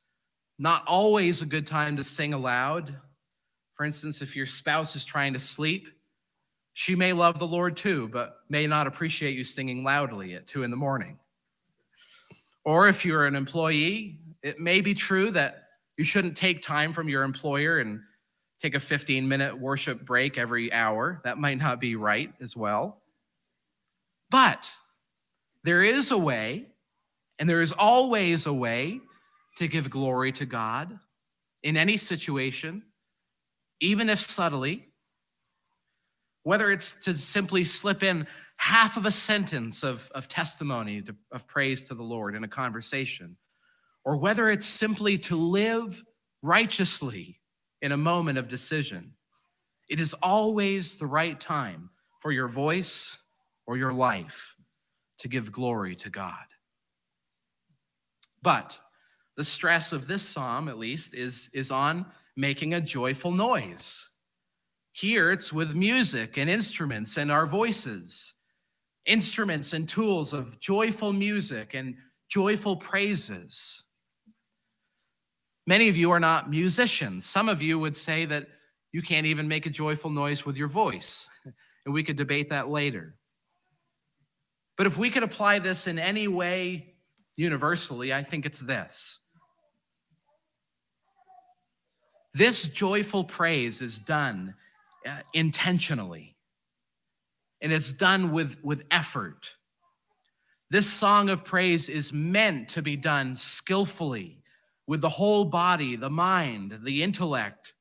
not 0.58 0.84
always 0.86 1.42
a 1.42 1.46
good 1.46 1.66
time 1.66 1.96
to 1.96 2.02
sing 2.02 2.32
aloud. 2.32 2.94
For 3.74 3.84
instance, 3.84 4.22
if 4.22 4.36
your 4.36 4.46
spouse 4.46 4.96
is 4.96 5.04
trying 5.04 5.34
to 5.34 5.38
sleep, 5.38 5.88
she 6.72 6.94
may 6.94 7.12
love 7.12 7.38
the 7.38 7.46
Lord 7.46 7.76
too, 7.76 8.08
but 8.08 8.36
may 8.48 8.66
not 8.66 8.86
appreciate 8.86 9.36
you 9.36 9.44
singing 9.44 9.84
loudly 9.84 10.34
at 10.34 10.46
two 10.46 10.62
in 10.62 10.70
the 10.70 10.76
morning. 10.76 11.18
Or 12.64 12.88
if 12.88 13.04
you're 13.04 13.26
an 13.26 13.34
employee, 13.34 14.18
it 14.42 14.60
may 14.60 14.80
be 14.80 14.94
true 14.94 15.30
that 15.30 15.64
you 15.96 16.04
shouldn't 16.04 16.36
take 16.36 16.60
time 16.60 16.92
from 16.92 17.08
your 17.08 17.22
employer 17.22 17.78
and 17.78 18.00
take 18.60 18.74
a 18.74 18.80
15 18.80 19.28
minute 19.28 19.58
worship 19.58 20.04
break 20.04 20.38
every 20.38 20.72
hour. 20.72 21.20
That 21.24 21.38
might 21.38 21.58
not 21.58 21.80
be 21.80 21.96
right 21.96 22.32
as 22.40 22.56
well. 22.56 23.02
But 24.30 24.72
there 25.64 25.82
is 25.82 26.10
a 26.10 26.18
way, 26.18 26.64
and 27.38 27.48
there 27.48 27.60
is 27.60 27.72
always 27.72 28.46
a 28.46 28.52
way 28.52 29.00
to 29.56 29.68
give 29.68 29.90
glory 29.90 30.32
to 30.32 30.46
God 30.46 30.98
in 31.62 31.76
any 31.76 31.96
situation, 31.96 32.82
even 33.80 34.08
if 34.08 34.20
subtly. 34.20 34.88
Whether 36.42 36.70
it's 36.70 37.04
to 37.04 37.14
simply 37.14 37.64
slip 37.64 38.04
in 38.04 38.28
half 38.56 38.96
of 38.96 39.04
a 39.04 39.10
sentence 39.10 39.82
of, 39.82 40.08
of 40.14 40.28
testimony, 40.28 41.02
to, 41.02 41.16
of 41.32 41.48
praise 41.48 41.88
to 41.88 41.94
the 41.94 42.04
Lord 42.04 42.36
in 42.36 42.44
a 42.44 42.48
conversation, 42.48 43.36
or 44.04 44.16
whether 44.16 44.48
it's 44.48 44.66
simply 44.66 45.18
to 45.18 45.36
live 45.36 46.00
righteously 46.42 47.40
in 47.82 47.92
a 47.92 47.96
moment 47.96 48.38
of 48.38 48.48
decision, 48.48 49.14
it 49.88 50.00
is 50.00 50.14
always 50.14 50.94
the 50.94 51.06
right 51.06 51.38
time 51.38 51.90
for 52.20 52.32
your 52.32 52.48
voice 52.48 53.18
or 53.66 53.76
your 53.76 53.92
life 53.92 54.54
to 55.18 55.28
give 55.28 55.52
glory 55.52 55.94
to 55.96 56.10
God. 56.10 56.44
But 58.42 58.78
the 59.36 59.44
stress 59.44 59.92
of 59.92 60.06
this 60.06 60.22
psalm, 60.22 60.68
at 60.68 60.78
least, 60.78 61.14
is, 61.14 61.50
is 61.54 61.70
on 61.70 62.06
making 62.36 62.74
a 62.74 62.80
joyful 62.80 63.32
noise. 63.32 64.08
Here 64.92 65.30
it's 65.30 65.52
with 65.52 65.74
music 65.74 66.38
and 66.38 66.48
instruments 66.48 67.16
and 67.16 67.30
our 67.30 67.46
voices, 67.46 68.34
instruments 69.04 69.72
and 69.72 69.88
tools 69.88 70.32
of 70.32 70.58
joyful 70.58 71.12
music 71.12 71.74
and 71.74 71.96
joyful 72.28 72.76
praises. 72.76 73.84
Many 75.66 75.88
of 75.88 75.96
you 75.96 76.12
are 76.12 76.20
not 76.20 76.48
musicians. 76.48 77.26
Some 77.26 77.48
of 77.48 77.60
you 77.60 77.78
would 77.78 77.96
say 77.96 78.24
that 78.26 78.46
you 78.92 79.02
can't 79.02 79.26
even 79.26 79.48
make 79.48 79.66
a 79.66 79.70
joyful 79.70 80.10
noise 80.10 80.46
with 80.46 80.56
your 80.56 80.68
voice, 80.68 81.28
and 81.84 81.92
we 81.92 82.04
could 82.04 82.16
debate 82.16 82.50
that 82.50 82.68
later. 82.68 83.14
But 84.76 84.86
if 84.86 84.96
we 84.96 85.10
could 85.10 85.22
apply 85.22 85.58
this 85.58 85.86
in 85.86 85.98
any 85.98 86.28
way 86.28 86.94
universally, 87.36 88.12
I 88.12 88.22
think 88.22 88.46
it's 88.46 88.60
this 88.60 89.20
This 92.36 92.68
joyful 92.68 93.24
praise 93.24 93.80
is 93.80 93.98
done 93.98 94.54
uh, 95.06 95.20
intentionally, 95.32 96.36
and 97.62 97.72
it's 97.72 97.92
done 97.92 98.30
with, 98.30 98.62
with 98.62 98.82
effort. 98.90 99.56
This 100.68 100.86
song 100.86 101.30
of 101.30 101.46
praise 101.46 101.88
is 101.88 102.12
meant 102.12 102.70
to 102.70 102.82
be 102.82 102.96
done 102.96 103.36
skillfully 103.36 104.42
with 104.86 105.00
the 105.00 105.08
whole 105.08 105.44
body, 105.44 105.96
the 105.96 106.10
mind, 106.10 106.78
the 106.82 107.02
intellect, 107.02 107.74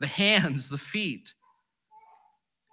the 0.00 0.06
hands, 0.06 0.68
the 0.68 0.78
feet. 0.78 1.34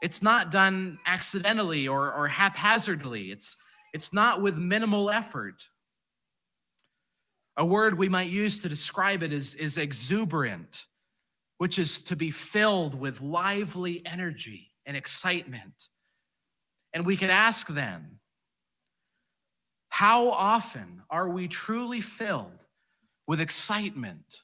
It's 0.02 0.22
not 0.22 0.52
done 0.52 1.00
accidentally 1.06 1.88
or, 1.88 2.14
or 2.14 2.28
haphazardly. 2.28 3.32
It's, 3.32 3.58
it's 3.94 4.14
not 4.14 4.42
with 4.42 4.58
minimal 4.58 5.10
effort. 5.10 5.64
A 7.58 7.66
word 7.66 7.98
we 7.98 8.10
might 8.10 8.30
use 8.30 8.64
to 8.64 8.70
describe 8.70 9.24
it 9.24 9.32
is, 9.32 9.56
is 9.56 9.78
exuberant 9.78 10.86
which 11.58 11.80
is 11.80 12.02
to 12.04 12.16
be 12.16 12.32
filled 12.32 13.00
with 13.00 13.22
lively 13.22 14.02
energy 14.06 14.72
and 14.86 14.98
excitement. 14.98 15.88
And 16.94 17.06
we 17.06 17.18
could 17.18 17.30
ask 17.30 17.68
then, 17.68 18.20
how 19.90 20.30
often 20.32 21.02
are 21.10 21.30
we 21.30 21.48
truly 21.48 22.02
filled 22.02 22.66
with 23.28 23.42
excitement 23.42 24.42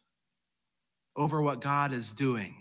over 1.16 1.42
what 1.42 1.62
God 1.62 1.94
is 1.94 2.14
doing? 2.14 2.56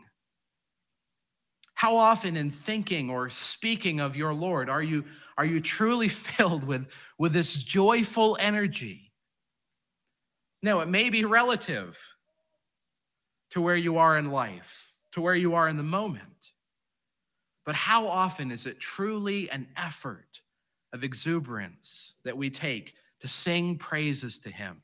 How 1.75 1.97
often 1.97 2.37
in 2.37 2.51
thinking 2.51 3.11
or 3.11 3.31
speaking 3.31 4.01
of 4.01 4.17
your 4.17 4.35
Lord 4.35 4.69
are 4.69 4.83
you, 4.83 5.07
are 5.39 5.47
you 5.47 5.61
truly 5.61 6.09
filled 6.11 6.67
with, 6.67 6.87
with 7.19 7.33
this 7.33 7.65
joyful 7.65 8.37
energy? 8.39 9.11
No, 10.63 10.81
it 10.81 10.89
may 10.89 11.09
be 11.09 11.25
relative 11.25 11.99
to 13.51 13.63
where 13.63 13.77
you 13.77 13.99
are 13.99 14.19
in 14.19 14.31
life, 14.31 14.95
to 15.13 15.21
where 15.21 15.35
you 15.35 15.55
are 15.55 15.69
in 15.69 15.77
the 15.77 15.83
moment. 15.83 16.53
But 17.65 17.75
how 17.75 18.09
often 18.09 18.51
is 18.51 18.67
it 18.67 18.81
truly 18.81 19.51
an 19.51 19.69
effort 19.77 20.43
of 20.93 21.05
exuberance 21.05 22.15
that 22.25 22.37
we 22.37 22.51
take 22.51 22.95
to 23.21 23.29
sing 23.29 23.79
praises 23.79 24.41
to 24.41 24.51
Him? 24.51 24.83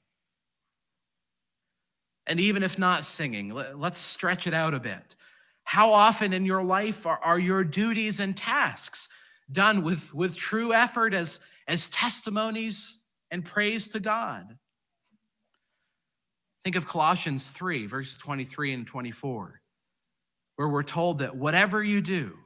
And 2.27 2.41
even 2.41 2.63
if 2.63 2.79
not 2.79 3.05
singing, 3.05 3.51
let's 3.51 3.99
stretch 3.99 4.47
it 4.47 4.55
out 4.55 4.75
a 4.75 4.81
bit. 4.81 5.17
How 5.65 5.93
often 5.93 6.33
in 6.33 6.45
your 6.45 6.63
life 6.63 7.07
are, 7.07 7.19
are 7.23 7.39
your 7.39 7.65
duties 7.65 8.21
and 8.21 8.37
tasks 8.37 9.09
done 9.51 9.83
with, 9.83 10.15
with 10.15 10.37
true 10.37 10.73
effort 10.73 11.15
as, 11.15 11.41
as 11.69 11.89
testimonies 11.89 13.03
and 13.31 13.45
praise 13.45 13.89
to 13.89 14.01
God? 14.01 14.47
Think 16.65 16.77
of 16.77 16.87
Colossians 16.87 17.49
3, 17.49 17.87
verses 17.87 18.19
23 18.19 18.75
and 18.75 18.87
24, 18.87 19.61
where 20.57 20.69
we're 20.69 20.83
told 20.83 21.21
that 21.21 21.37
whatever 21.37 21.83
you 21.83 22.01
do, 22.01 22.37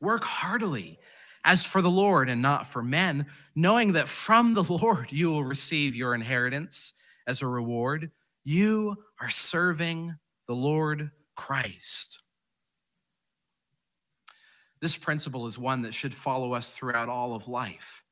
work 0.00 0.24
heartily 0.24 0.98
as 1.44 1.64
for 1.64 1.80
the 1.80 1.90
Lord 1.90 2.28
and 2.28 2.42
not 2.42 2.66
for 2.66 2.82
men, 2.82 3.26
knowing 3.54 3.92
that 3.92 4.08
from 4.08 4.54
the 4.54 4.62
Lord 4.68 5.12
you 5.12 5.30
will 5.30 5.44
receive 5.44 5.94
your 5.94 6.14
inheritance 6.14 6.94
as 7.26 7.42
a 7.42 7.46
reward. 7.46 8.10
You 8.46 8.94
are 9.20 9.28
serving 9.28 10.14
the 10.46 10.54
Lord 10.54 11.10
Christ. 11.34 12.22
This 14.80 14.96
principle 14.96 15.48
is 15.48 15.58
one 15.58 15.82
that 15.82 15.94
should 15.94 16.14
follow 16.14 16.54
us 16.54 16.70
throughout 16.70 17.08
all 17.08 17.34
of 17.34 17.48
life. 17.48 18.04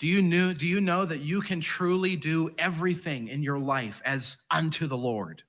Do 0.00 0.08
you, 0.08 0.22
know, 0.22 0.52
do 0.52 0.66
you 0.66 0.80
know 0.80 1.04
that 1.04 1.20
you 1.20 1.40
can 1.40 1.60
truly 1.60 2.16
do 2.16 2.50
everything 2.58 3.28
in 3.28 3.44
your 3.44 3.60
life 3.60 4.02
as 4.04 4.44
unto 4.50 4.88
the 4.88 4.96
Lord? 4.96 5.40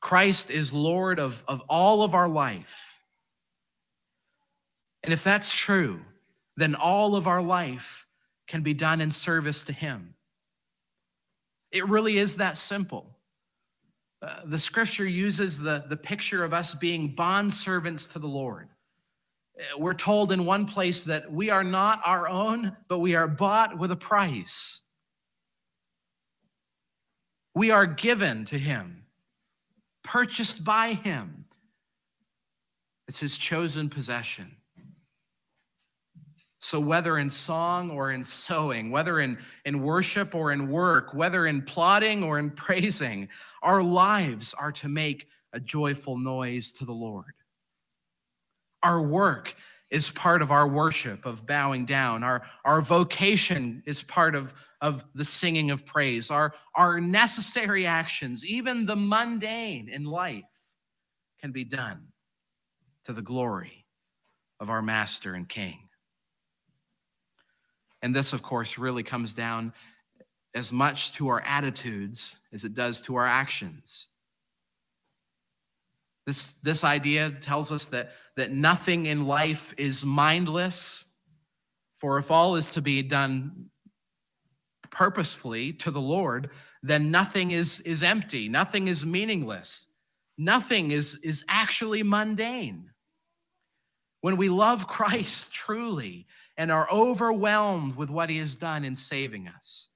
Christ 0.00 0.50
is 0.50 0.72
Lord 0.72 1.20
of, 1.20 1.44
of 1.46 1.62
all 1.68 2.02
of 2.02 2.14
our 2.14 2.28
life. 2.28 2.98
And 5.04 5.12
if 5.12 5.22
that's 5.22 5.56
true, 5.56 6.00
then 6.56 6.74
all 6.74 7.14
of 7.14 7.28
our 7.28 7.42
life 7.42 8.08
can 8.48 8.62
be 8.62 8.74
done 8.74 9.00
in 9.00 9.12
service 9.12 9.64
to 9.64 9.72
Him. 9.72 10.15
It 11.72 11.88
really 11.88 12.16
is 12.16 12.36
that 12.36 12.56
simple. 12.56 13.16
Uh, 14.22 14.40
the 14.44 14.58
scripture 14.58 15.06
uses 15.06 15.58
the, 15.58 15.84
the 15.88 15.96
picture 15.96 16.42
of 16.42 16.54
us 16.54 16.74
being 16.74 17.14
bond 17.14 17.52
servants 17.52 18.06
to 18.06 18.18
the 18.18 18.26
Lord. 18.26 18.68
Uh, 19.58 19.78
we're 19.78 19.94
told 19.94 20.32
in 20.32 20.46
one 20.46 20.66
place 20.66 21.04
that 21.04 21.30
we 21.30 21.50
are 21.50 21.64
not 21.64 22.00
our 22.04 22.28
own, 22.28 22.76
but 22.88 22.98
we 22.98 23.14
are 23.14 23.28
bought 23.28 23.78
with 23.78 23.90
a 23.90 23.96
price. 23.96 24.80
We 27.54 27.70
are 27.70 27.86
given 27.86 28.46
to 28.46 28.58
Him, 28.58 29.04
purchased 30.02 30.64
by 30.64 30.92
Him. 30.92 31.44
It's 33.08 33.20
His 33.20 33.38
chosen 33.38 33.90
possession. 33.90 34.56
So, 36.66 36.80
whether 36.80 37.16
in 37.16 37.30
song 37.30 37.92
or 37.92 38.10
in 38.10 38.24
sowing, 38.24 38.90
whether 38.90 39.20
in, 39.20 39.38
in 39.64 39.82
worship 39.82 40.34
or 40.34 40.50
in 40.50 40.66
work, 40.66 41.14
whether 41.14 41.46
in 41.46 41.62
plotting 41.62 42.24
or 42.24 42.40
in 42.40 42.50
praising, 42.56 43.28
our 43.62 43.84
lives 43.84 44.52
are 44.52 44.72
to 44.72 44.88
make 44.88 45.28
a 45.52 45.60
joyful 45.60 46.18
noise 46.18 46.72
to 46.72 46.84
the 46.84 46.92
Lord. 46.92 47.34
Our 48.82 49.00
work 49.00 49.54
is 49.92 50.10
part 50.10 50.42
of 50.42 50.50
our 50.50 50.68
worship 50.68 51.24
of 51.24 51.46
bowing 51.46 51.84
down. 51.86 52.24
Our, 52.24 52.42
our 52.64 52.82
vocation 52.82 53.84
is 53.86 54.02
part 54.02 54.34
of, 54.34 54.52
of 54.80 55.04
the 55.14 55.24
singing 55.24 55.70
of 55.70 55.86
praise. 55.86 56.32
Our, 56.32 56.52
our 56.74 57.00
necessary 57.00 57.86
actions, 57.86 58.44
even 58.44 58.86
the 58.86 58.96
mundane 58.96 59.88
in 59.88 60.04
life, 60.04 60.42
can 61.40 61.52
be 61.52 61.62
done 61.62 62.08
to 63.04 63.12
the 63.12 63.22
glory 63.22 63.86
of 64.58 64.68
our 64.68 64.82
Master 64.82 65.32
and 65.32 65.48
King. 65.48 65.85
And 68.06 68.14
this, 68.14 68.34
of 68.34 68.40
course, 68.40 68.78
really 68.78 69.02
comes 69.02 69.34
down 69.34 69.72
as 70.54 70.70
much 70.70 71.14
to 71.14 71.30
our 71.30 71.40
attitudes 71.40 72.38
as 72.52 72.62
it 72.62 72.72
does 72.72 73.00
to 73.02 73.16
our 73.16 73.26
actions. 73.26 74.06
This, 76.24 76.52
this 76.60 76.84
idea 76.84 77.32
tells 77.32 77.72
us 77.72 77.86
that, 77.86 78.12
that 78.36 78.52
nothing 78.52 79.06
in 79.06 79.26
life 79.26 79.74
is 79.76 80.04
mindless, 80.04 81.04
for 81.96 82.20
if 82.20 82.30
all 82.30 82.54
is 82.54 82.74
to 82.74 82.80
be 82.80 83.02
done 83.02 83.70
purposefully 84.90 85.72
to 85.72 85.90
the 85.90 86.00
Lord, 86.00 86.50
then 86.84 87.10
nothing 87.10 87.50
is, 87.50 87.80
is 87.80 88.04
empty, 88.04 88.48
nothing 88.48 88.86
is 88.86 89.04
meaningless, 89.04 89.88
nothing 90.38 90.92
is, 90.92 91.18
is 91.24 91.42
actually 91.48 92.04
mundane. 92.04 92.88
When 94.20 94.36
we 94.36 94.48
love 94.48 94.86
Christ 94.86 95.52
truly 95.52 96.28
and 96.56 96.72
are 96.72 96.88
overwhelmed 96.90 97.96
with 97.96 98.10
what 98.10 98.30
he 98.30 98.38
has 98.38 98.56
done 98.56 98.84
in 98.84 98.94
saving 98.94 99.48
us, 99.48 99.88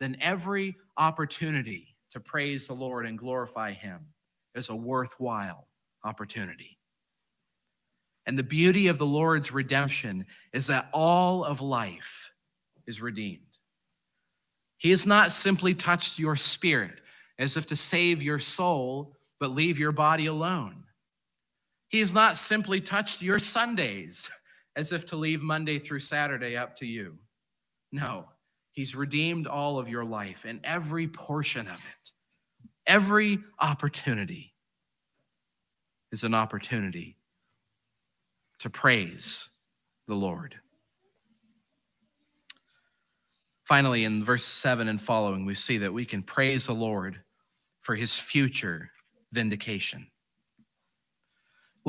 then 0.00 0.16
every 0.20 0.76
opportunity 0.96 1.94
to 2.10 2.20
praise 2.20 2.66
the 2.66 2.74
Lord 2.74 3.06
and 3.06 3.18
glorify 3.18 3.72
him 3.72 4.00
is 4.54 4.70
a 4.70 4.76
worthwhile 4.76 5.68
opportunity. 6.04 6.78
And 8.26 8.38
the 8.38 8.42
beauty 8.42 8.88
of 8.88 8.98
the 8.98 9.06
Lord's 9.06 9.52
redemption 9.52 10.26
is 10.52 10.66
that 10.66 10.88
all 10.92 11.44
of 11.44 11.60
life 11.60 12.32
is 12.86 13.00
redeemed. 13.00 13.42
He 14.78 14.90
has 14.90 15.06
not 15.06 15.32
simply 15.32 15.74
touched 15.74 16.18
your 16.18 16.36
spirit 16.36 17.00
as 17.38 17.56
if 17.56 17.66
to 17.66 17.76
save 17.76 18.22
your 18.22 18.38
soul, 18.38 19.16
but 19.40 19.50
leave 19.50 19.78
your 19.78 19.92
body 19.92 20.26
alone. 20.26 20.84
He 21.88 22.00
has 22.00 22.12
not 22.12 22.36
simply 22.36 22.80
touched 22.80 23.22
your 23.22 23.38
Sundays 23.38 24.30
as 24.76 24.92
if 24.92 25.06
to 25.06 25.16
leave 25.16 25.42
Monday 25.42 25.78
through 25.78 26.00
Saturday 26.00 26.56
up 26.56 26.76
to 26.76 26.86
you. 26.86 27.18
No, 27.92 28.28
He's 28.78 28.94
redeemed 28.94 29.48
all 29.48 29.80
of 29.80 29.88
your 29.88 30.04
life 30.04 30.44
and 30.46 30.60
every 30.62 31.08
portion 31.08 31.66
of 31.66 31.74
it. 31.74 32.12
Every 32.86 33.40
opportunity 33.58 34.54
is 36.12 36.22
an 36.22 36.32
opportunity 36.32 37.16
to 38.60 38.70
praise 38.70 39.50
the 40.06 40.14
Lord. 40.14 40.54
Finally, 43.64 44.04
in 44.04 44.22
verse 44.22 44.44
7 44.44 44.86
and 44.86 45.02
following, 45.02 45.44
we 45.44 45.54
see 45.54 45.78
that 45.78 45.92
we 45.92 46.04
can 46.04 46.22
praise 46.22 46.68
the 46.68 46.72
Lord 46.72 47.20
for 47.80 47.96
his 47.96 48.20
future 48.20 48.92
vindication. 49.32 50.06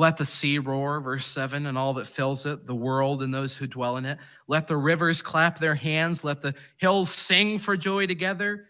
Let 0.00 0.16
the 0.16 0.24
sea 0.24 0.58
roar, 0.58 0.98
verse 1.02 1.26
7, 1.26 1.66
and 1.66 1.76
all 1.76 1.92
that 1.94 2.06
fills 2.06 2.46
it, 2.46 2.64
the 2.64 2.74
world 2.74 3.22
and 3.22 3.34
those 3.34 3.54
who 3.54 3.66
dwell 3.66 3.98
in 3.98 4.06
it. 4.06 4.16
Let 4.48 4.66
the 4.66 4.74
rivers 4.78 5.20
clap 5.20 5.58
their 5.58 5.74
hands. 5.74 6.24
Let 6.24 6.40
the 6.40 6.54
hills 6.78 7.10
sing 7.10 7.58
for 7.58 7.76
joy 7.76 8.06
together 8.06 8.64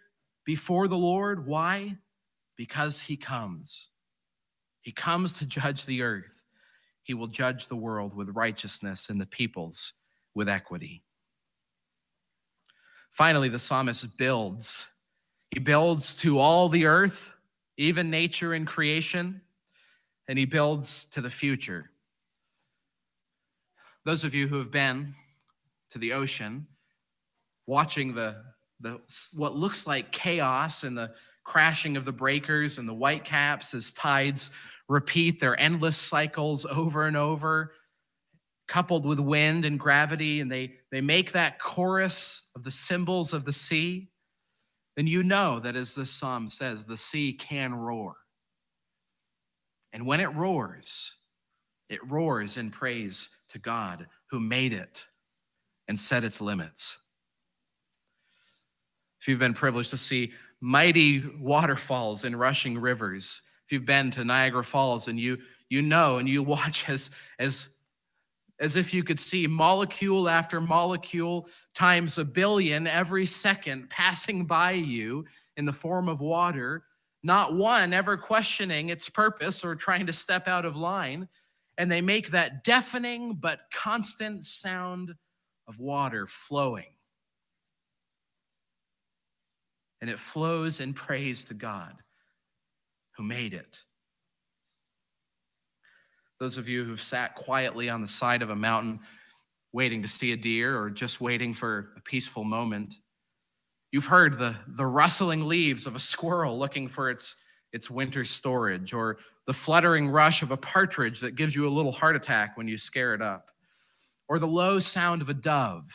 before 0.44 0.88
the 0.88 0.98
Lord. 0.98 1.46
Why? 1.46 1.96
Because 2.56 3.00
he 3.00 3.16
comes. 3.16 3.90
He 4.80 4.90
comes 4.90 5.34
to 5.34 5.46
judge 5.46 5.86
the 5.86 6.02
earth. 6.02 6.42
He 7.04 7.14
will 7.14 7.28
judge 7.28 7.68
the 7.68 7.76
world 7.76 8.12
with 8.12 8.30
righteousness 8.30 9.08
and 9.08 9.20
the 9.20 9.24
peoples 9.24 9.92
with 10.34 10.48
equity. 10.48 11.04
Finally, 13.12 13.50
the 13.50 13.60
psalmist 13.60 14.18
builds. 14.18 14.92
He 15.52 15.60
builds 15.60 16.16
to 16.22 16.40
all 16.40 16.68
the 16.68 16.86
earth, 16.86 17.32
even 17.76 18.10
nature 18.10 18.52
and 18.52 18.66
creation 18.66 19.42
and 20.30 20.38
he 20.38 20.44
builds 20.44 21.06
to 21.06 21.20
the 21.20 21.28
future. 21.28 21.90
Those 24.04 24.22
of 24.22 24.32
you 24.32 24.46
who 24.46 24.58
have 24.58 24.70
been 24.70 25.14
to 25.90 25.98
the 25.98 26.12
ocean, 26.12 26.68
watching 27.66 28.14
the, 28.14 28.36
the 28.78 29.00
what 29.34 29.56
looks 29.56 29.88
like 29.88 30.12
chaos 30.12 30.84
and 30.84 30.96
the 30.96 31.10
crashing 31.42 31.96
of 31.96 32.04
the 32.04 32.12
breakers 32.12 32.78
and 32.78 32.88
the 32.88 32.94
whitecaps 32.94 33.74
as 33.74 33.90
tides 33.90 34.52
repeat 34.88 35.40
their 35.40 35.58
endless 35.58 35.96
cycles 35.96 36.64
over 36.64 37.06
and 37.06 37.16
over, 37.16 37.72
coupled 38.68 39.04
with 39.04 39.18
wind 39.18 39.64
and 39.64 39.80
gravity, 39.80 40.40
and 40.40 40.48
they, 40.48 40.74
they 40.92 41.00
make 41.00 41.32
that 41.32 41.58
chorus 41.58 42.48
of 42.54 42.62
the 42.62 42.70
cymbals 42.70 43.32
of 43.32 43.44
the 43.44 43.52
sea, 43.52 44.12
then 44.94 45.08
you 45.08 45.24
know 45.24 45.58
that 45.58 45.74
as 45.74 45.96
this 45.96 46.12
psalm 46.12 46.50
says, 46.50 46.84
the 46.84 46.96
sea 46.96 47.32
can 47.32 47.74
roar. 47.74 48.19
And 49.92 50.06
when 50.06 50.20
it 50.20 50.34
roars, 50.34 51.16
it 51.88 52.08
roars 52.08 52.56
in 52.56 52.70
praise 52.70 53.30
to 53.50 53.58
God 53.58 54.06
who 54.30 54.40
made 54.40 54.72
it 54.72 55.04
and 55.88 55.98
set 55.98 56.24
its 56.24 56.40
limits. 56.40 57.00
If 59.20 59.28
you've 59.28 59.40
been 59.40 59.54
privileged 59.54 59.90
to 59.90 59.98
see 59.98 60.32
mighty 60.60 61.22
waterfalls 61.38 62.24
and 62.24 62.38
rushing 62.38 62.78
rivers, 62.78 63.42
if 63.66 63.72
you've 63.72 63.86
been 63.86 64.10
to 64.12 64.24
Niagara 64.24 64.64
Falls 64.64 65.08
and 65.08 65.18
you 65.18 65.38
you 65.68 65.82
know 65.82 66.18
and 66.18 66.28
you 66.28 66.42
watch 66.42 66.88
as 66.88 67.10
as 67.38 67.76
as 68.58 68.76
if 68.76 68.92
you 68.92 69.02
could 69.02 69.18
see 69.18 69.46
molecule 69.46 70.28
after 70.28 70.60
molecule 70.60 71.48
times 71.74 72.18
a 72.18 72.24
billion 72.24 72.86
every 72.86 73.26
second 73.26 73.88
passing 73.88 74.44
by 74.44 74.72
you 74.72 75.24
in 75.56 75.64
the 75.64 75.72
form 75.72 76.08
of 76.08 76.20
water, 76.20 76.84
not 77.22 77.54
one 77.54 77.92
ever 77.92 78.16
questioning 78.16 78.88
its 78.88 79.08
purpose 79.08 79.64
or 79.64 79.74
trying 79.74 80.06
to 80.06 80.12
step 80.12 80.48
out 80.48 80.64
of 80.64 80.76
line. 80.76 81.28
And 81.76 81.90
they 81.90 82.00
make 82.00 82.30
that 82.30 82.64
deafening 82.64 83.34
but 83.34 83.60
constant 83.72 84.44
sound 84.44 85.14
of 85.66 85.78
water 85.78 86.26
flowing. 86.26 86.92
And 90.00 90.10
it 90.10 90.18
flows 90.18 90.80
in 90.80 90.94
praise 90.94 91.44
to 91.44 91.54
God 91.54 91.94
who 93.16 93.22
made 93.22 93.54
it. 93.54 93.82
Those 96.38 96.56
of 96.56 96.68
you 96.70 96.84
who've 96.84 97.00
sat 97.00 97.34
quietly 97.34 97.90
on 97.90 98.00
the 98.00 98.08
side 98.08 98.40
of 98.40 98.48
a 98.48 98.56
mountain 98.56 99.00
waiting 99.72 100.02
to 100.02 100.08
see 100.08 100.32
a 100.32 100.36
deer 100.36 100.78
or 100.78 100.90
just 100.90 101.20
waiting 101.20 101.52
for 101.52 101.92
a 101.96 102.00
peaceful 102.00 102.44
moment, 102.44 102.94
You've 103.92 104.06
heard 104.06 104.38
the, 104.38 104.54
the 104.68 104.86
rustling 104.86 105.48
leaves 105.48 105.86
of 105.86 105.96
a 105.96 106.00
squirrel 106.00 106.58
looking 106.58 106.88
for 106.88 107.10
its, 107.10 107.34
its 107.72 107.90
winter 107.90 108.24
storage, 108.24 108.94
or 108.94 109.18
the 109.46 109.52
fluttering 109.52 110.08
rush 110.08 110.42
of 110.42 110.52
a 110.52 110.56
partridge 110.56 111.20
that 111.20 111.34
gives 111.34 111.56
you 111.56 111.66
a 111.66 111.70
little 111.70 111.90
heart 111.90 112.14
attack 112.14 112.56
when 112.56 112.68
you 112.68 112.78
scare 112.78 113.14
it 113.14 113.22
up, 113.22 113.50
or 114.28 114.38
the 114.38 114.46
low 114.46 114.78
sound 114.78 115.22
of 115.22 115.28
a 115.28 115.34
dove 115.34 115.90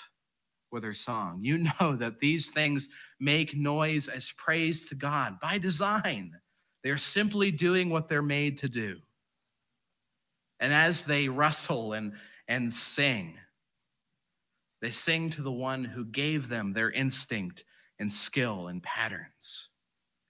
with 0.72 0.84
her 0.84 0.94
song. 0.94 1.40
You 1.42 1.60
know 1.80 1.96
that 1.96 2.20
these 2.20 2.52
things 2.52 2.90
make 3.18 3.56
noise 3.56 4.10
as 4.10 4.34
praise 4.34 4.90
to 4.90 4.96
God 4.96 5.40
by 5.40 5.58
design. 5.58 6.34
They're 6.84 6.98
simply 6.98 7.52
doing 7.52 7.90
what 7.90 8.10
they're 8.10 8.22
made 8.22 8.58
to 8.58 8.68
do. 8.68 8.98
And 10.60 10.74
as 10.74 11.06
they 11.06 11.30
rustle 11.30 11.94
and, 11.94 12.14
and 12.48 12.72
sing, 12.72 13.38
they 14.82 14.92
sing 14.92 15.30
to 15.32 15.42
the 15.42 15.52
one 15.52 15.86
who 15.86 16.04
gave 16.04 16.50
them 16.50 16.74
their 16.74 16.92
instinct 16.92 17.64
and 18.00 18.12
skill 18.12 18.68
and 18.68 18.82
patterns. 18.84 19.70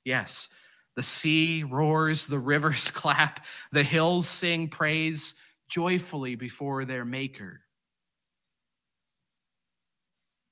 Yes, 0.03 0.49
the 0.95 1.03
sea 1.03 1.63
roars, 1.63 2.25
the 2.25 2.39
rivers 2.39 2.91
clap, 2.91 3.45
the 3.71 3.83
hills 3.83 4.27
sing 4.27 4.69
praise 4.69 5.35
joyfully 5.69 6.35
before 6.35 6.85
their 6.85 7.05
Maker. 7.05 7.61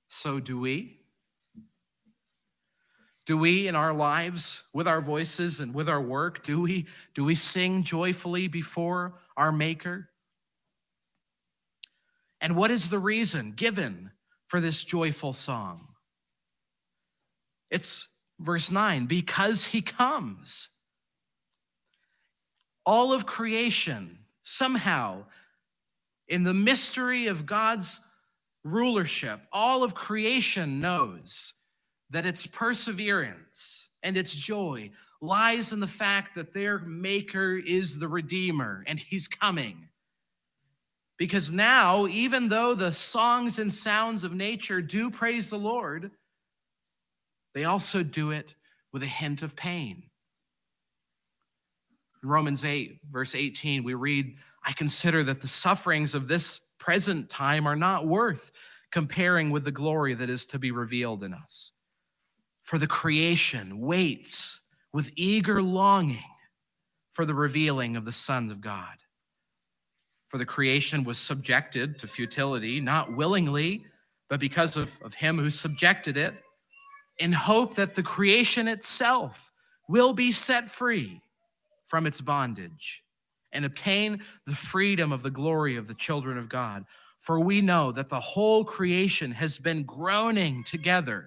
So 0.10 0.40
do 0.40 0.60
we. 0.60 1.00
Do 3.26 3.38
we 3.38 3.68
in 3.68 3.76
our 3.76 3.94
lives, 3.94 4.68
with 4.74 4.88
our 4.88 5.00
voices 5.02 5.62
and 5.62 5.74
with 5.74 5.88
our 5.88 6.02
work, 6.02 6.44
do 6.44 6.62
we, 6.62 6.88
do 7.16 7.24
we 7.24 7.36
sing 7.36 7.84
joyfully 7.84 8.50
before 8.50 9.20
our 9.38 9.52
Maker? 9.52 10.10
And 12.42 12.58
what 12.58 12.70
is 12.70 12.90
the 12.90 13.00
reason 13.00 13.54
given 13.54 14.12
for 14.48 14.60
this 14.60 14.84
joyful 14.84 15.32
song? 15.32 15.93
It's 17.74 18.08
verse 18.40 18.70
9 18.70 19.08
because 19.08 19.66
he 19.66 19.82
comes. 19.82 20.70
All 22.86 23.14
of 23.14 23.26
creation, 23.26 24.20
somehow, 24.44 25.24
in 26.28 26.44
the 26.44 26.54
mystery 26.54 27.28
of 27.28 27.48
God's 27.48 28.00
rulership, 28.64 29.40
all 29.52 29.84
of 29.84 29.96
creation 29.96 30.82
knows 30.82 31.56
that 32.12 32.28
its 32.28 32.46
perseverance 32.46 33.90
and 34.04 34.18
its 34.18 34.36
joy 34.36 34.92
lies 35.20 35.74
in 35.74 35.80
the 35.80 35.88
fact 35.88 36.36
that 36.36 36.54
their 36.54 36.78
Maker 36.78 37.58
is 37.58 37.98
the 37.98 38.08
Redeemer 38.08 38.84
and 38.86 39.00
He's 39.00 39.28
coming. 39.28 39.90
Because 41.18 41.52
now, 41.52 42.06
even 42.06 42.50
though 42.50 42.76
the 42.76 42.94
songs 42.94 43.58
and 43.58 43.74
sounds 43.74 44.24
of 44.24 44.32
nature 44.32 44.80
do 44.80 45.10
praise 45.10 45.50
the 45.50 45.58
Lord, 45.58 46.12
they 47.54 47.66
also 47.66 48.04
do 48.04 48.32
it 48.32 48.56
with 48.92 49.04
a 49.04 49.08
hint 49.08 49.42
of 49.42 49.56
pain. 49.56 50.04
In 52.22 52.30
Romans 52.30 52.64
8, 52.64 53.00
verse 53.12 53.36
18, 53.36 53.84
we 53.84 53.94
read, 53.94 54.38
I 54.66 54.72
consider 54.72 55.24
that 55.26 55.42
the 55.42 55.48
sufferings 55.48 56.16
of 56.16 56.28
this 56.28 56.60
present 56.80 57.30
time 57.30 57.68
are 57.68 57.76
not 57.76 58.08
worth 58.08 58.52
comparing 58.92 59.52
with 59.52 59.64
the 59.64 59.72
glory 59.72 60.14
that 60.14 60.30
is 60.30 60.48
to 60.48 60.60
be 60.60 60.72
revealed 60.72 61.24
in 61.24 61.34
us. 61.34 61.74
For 62.64 62.78
the 62.78 62.88
creation 62.88 63.80
waits 63.80 64.62
with 64.94 65.10
eager 65.16 65.62
longing 65.62 66.24
for 67.14 67.26
the 67.26 67.34
revealing 67.34 67.96
of 67.96 68.06
the 68.06 68.12
sons 68.12 68.52
of 68.52 68.62
God. 68.62 68.96
For 70.30 70.38
the 70.38 70.46
creation 70.46 71.04
was 71.04 71.20
subjected 71.20 72.00
to 72.00 72.08
futility, 72.08 72.80
not 72.80 73.16
willingly, 73.16 73.86
but 74.30 74.40
because 74.40 74.78
of, 74.78 74.92
of 75.04 75.14
him 75.14 75.38
who 75.38 75.50
subjected 75.50 76.18
it, 76.18 76.34
in 77.20 77.32
hope 77.32 77.76
that 77.76 77.96
the 77.96 78.04
creation 78.04 78.68
itself 78.68 79.52
will 79.88 80.14
be 80.14 80.32
set 80.32 80.68
free 80.68 81.22
from 81.86 82.08
its 82.08 82.22
bondage 82.22 83.04
and 83.52 83.66
obtain 83.66 84.22
the 84.46 84.56
freedom 84.56 85.12
of 85.12 85.22
the 85.22 85.32
glory 85.32 85.78
of 85.78 85.88
the 85.88 85.94
children 85.94 86.38
of 86.38 86.50
God. 86.50 86.86
For 87.20 87.40
we 87.40 87.62
know 87.62 87.92
that 87.92 88.10
the 88.10 88.20
whole 88.20 88.66
creation 88.66 89.32
has 89.32 89.60
been 89.60 89.84
groaning 89.84 90.64
together 90.64 91.26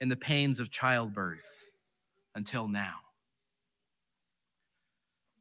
in 0.00 0.08
the 0.08 0.16
pains 0.16 0.60
of 0.60 0.70
childbirth 0.70 1.70
until 2.34 2.66
now. 2.66 2.96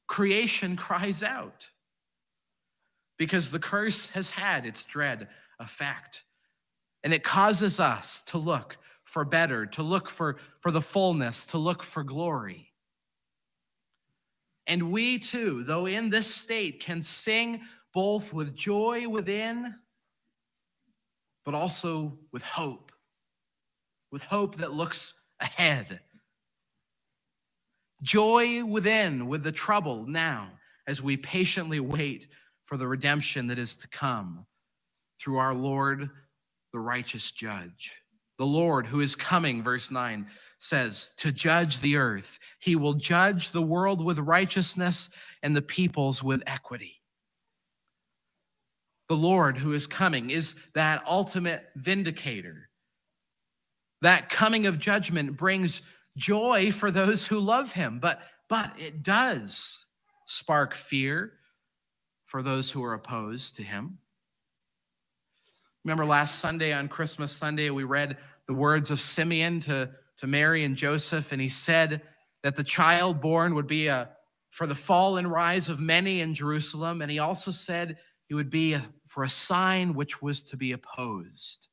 Creation 0.08 0.76
cries 0.76 1.24
out 1.24 1.70
because 3.18 3.52
the 3.52 3.60
curse 3.60 4.10
has 4.12 4.32
had 4.32 4.66
its 4.66 4.86
dread 4.86 5.28
effect. 5.60 6.24
And 7.04 7.14
it 7.14 7.24
causes 7.24 7.80
us 7.80 8.24
to 8.24 8.38
look 8.38 8.78
for 9.10 9.26
better, 9.26 9.66
to 9.66 9.82
look 9.82 10.10
for, 10.10 10.38
for 10.62 10.72
the 10.72 10.82
fullness, 10.82 11.48
to 11.48 11.58
look 11.58 11.82
for 11.82 12.04
glory. 12.04 12.72
And 14.68 14.92
we 14.92 15.18
too, 15.18 15.64
though 15.64 15.88
in 15.88 16.12
this 16.12 16.28
state, 16.34 16.82
can 16.82 17.02
sing 17.02 17.62
both 17.92 18.32
with 18.32 18.56
joy 18.56 19.10
within, 19.10 19.74
but 21.44 21.56
also 21.56 22.20
with 22.32 22.44
hope, 22.44 22.92
with 24.12 24.24
hope 24.24 24.58
that 24.58 24.74
looks 24.74 25.16
ahead. 25.40 26.00
Joy 28.04 28.64
within 28.64 29.26
with 29.28 29.44
the 29.44 29.52
trouble 29.52 30.06
now 30.06 30.52
as 30.86 31.02
we 31.02 31.18
patiently 31.18 31.80
wait 31.80 32.28
for 32.66 32.78
the 32.78 32.88
redemption 32.88 33.48
that 33.48 33.58
is 33.58 33.78
to 33.78 33.88
come 33.88 34.46
through 35.20 35.38
our 35.38 35.56
Lord, 35.56 36.12
the 36.74 36.80
righteous 36.80 37.32
judge. 37.32 38.00
The 38.40 38.46
Lord 38.46 38.88
who 38.88 39.02
is 39.02 39.18
coming, 39.18 39.64
verse 39.64 39.92
9 39.92 40.26
says, 40.60 41.14
to 41.18 41.32
judge 41.32 41.82
the 41.82 41.98
earth. 41.98 42.40
He 42.62 42.78
will 42.78 42.94
judge 42.94 43.52
the 43.52 43.62
world 43.62 44.04
with 44.04 44.18
righteousness 44.18 45.14
and 45.44 45.54
the 45.54 45.62
peoples 45.62 46.24
with 46.24 46.42
equity. 46.48 46.96
The 49.10 49.18
Lord 49.18 49.58
who 49.58 49.74
is 49.74 49.88
coming 49.88 50.30
is 50.30 50.56
that 50.74 51.04
ultimate 51.06 51.66
vindicator. 51.76 52.70
That 54.04 54.30
coming 54.30 54.68
of 54.68 54.80
judgment 54.80 55.36
brings 55.36 55.82
joy 56.16 56.72
for 56.72 56.92
those 56.92 57.28
who 57.28 57.40
love 57.40 57.74
him, 57.74 58.00
but, 58.00 58.22
but 58.48 58.72
it 58.80 59.04
does 59.04 59.86
spark 60.26 60.76
fear 60.76 61.34
for 62.28 62.42
those 62.42 62.72
who 62.72 62.86
are 62.86 62.94
opposed 62.94 63.58
to 63.58 63.64
him. 63.64 63.98
Remember 65.84 66.06
last 66.06 66.40
Sunday 66.40 66.72
on 66.72 66.88
Christmas 66.88 67.32
Sunday, 67.32 67.70
we 67.70 67.84
read 67.84 68.18
the 68.50 68.56
words 68.56 68.90
of 68.90 69.00
Simeon 69.00 69.60
to, 69.60 69.92
to 70.18 70.26
Mary 70.26 70.64
and 70.64 70.76
Joseph, 70.76 71.32
and 71.32 71.40
he 71.40 71.50
said 71.50 72.02
that 72.42 72.56
the 72.56 72.64
child 72.64 73.22
born 73.22 73.54
would 73.54 73.68
be 73.68 73.90
a, 73.90 74.10
for 74.50 74.66
the 74.66 74.74
fall 74.74 75.18
and 75.18 75.32
rise 75.32 75.70
of 75.70 75.80
many 75.80 76.20
in 76.20 76.34
Jerusalem, 76.34 77.04
and 77.04 77.12
he 77.12 77.20
also 77.20 77.52
said 77.52 78.00
he 78.28 78.34
would 78.34 78.50
be 78.50 78.74
a, 78.74 78.82
for 79.06 79.24
a 79.24 79.30
sign 79.30 79.94
which 79.94 80.20
was 80.20 80.42
to 80.46 80.58
be 80.58 80.72
opposed. 80.72 81.70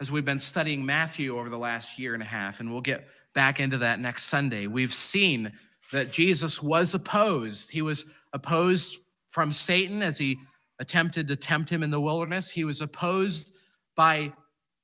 As 0.00 0.10
we've 0.10 0.24
been 0.24 0.38
studying 0.38 0.86
Matthew 0.86 1.38
over 1.38 1.50
the 1.50 1.58
last 1.58 1.98
year 1.98 2.14
and 2.14 2.22
a 2.22 2.26
half, 2.26 2.60
and 2.60 2.72
we'll 2.72 2.80
get 2.80 3.06
back 3.34 3.60
into 3.60 3.78
that 3.78 4.00
next 4.00 4.22
Sunday, 4.22 4.66
we've 4.66 4.94
seen 4.94 5.52
that 5.92 6.10
Jesus 6.10 6.62
was 6.62 6.94
opposed. 6.94 7.70
He 7.70 7.82
was 7.82 8.10
opposed 8.32 8.96
from 9.28 9.52
Satan 9.52 10.02
as 10.02 10.16
he 10.16 10.38
attempted 10.78 11.28
to 11.28 11.36
tempt 11.36 11.68
him 11.68 11.82
in 11.82 11.90
the 11.90 12.00
wilderness. 12.00 12.50
He 12.50 12.64
was 12.64 12.80
opposed 12.80 13.53
by 13.96 14.32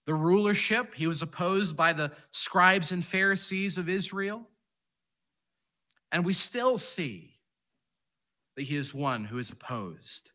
the 0.06 0.14
rulership, 0.14 0.94
he 0.94 1.06
was 1.06 1.22
opposed 1.22 1.76
by 1.76 1.92
the 1.92 2.12
scribes 2.32 2.92
and 2.92 3.04
Pharisees 3.04 3.78
of 3.78 3.88
Israel. 3.88 4.46
And 6.12 6.24
we 6.24 6.32
still 6.32 6.78
see 6.78 7.36
that 8.56 8.64
he 8.64 8.76
is 8.76 8.92
one 8.92 9.24
who 9.24 9.38
is 9.38 9.50
opposed 9.50 10.32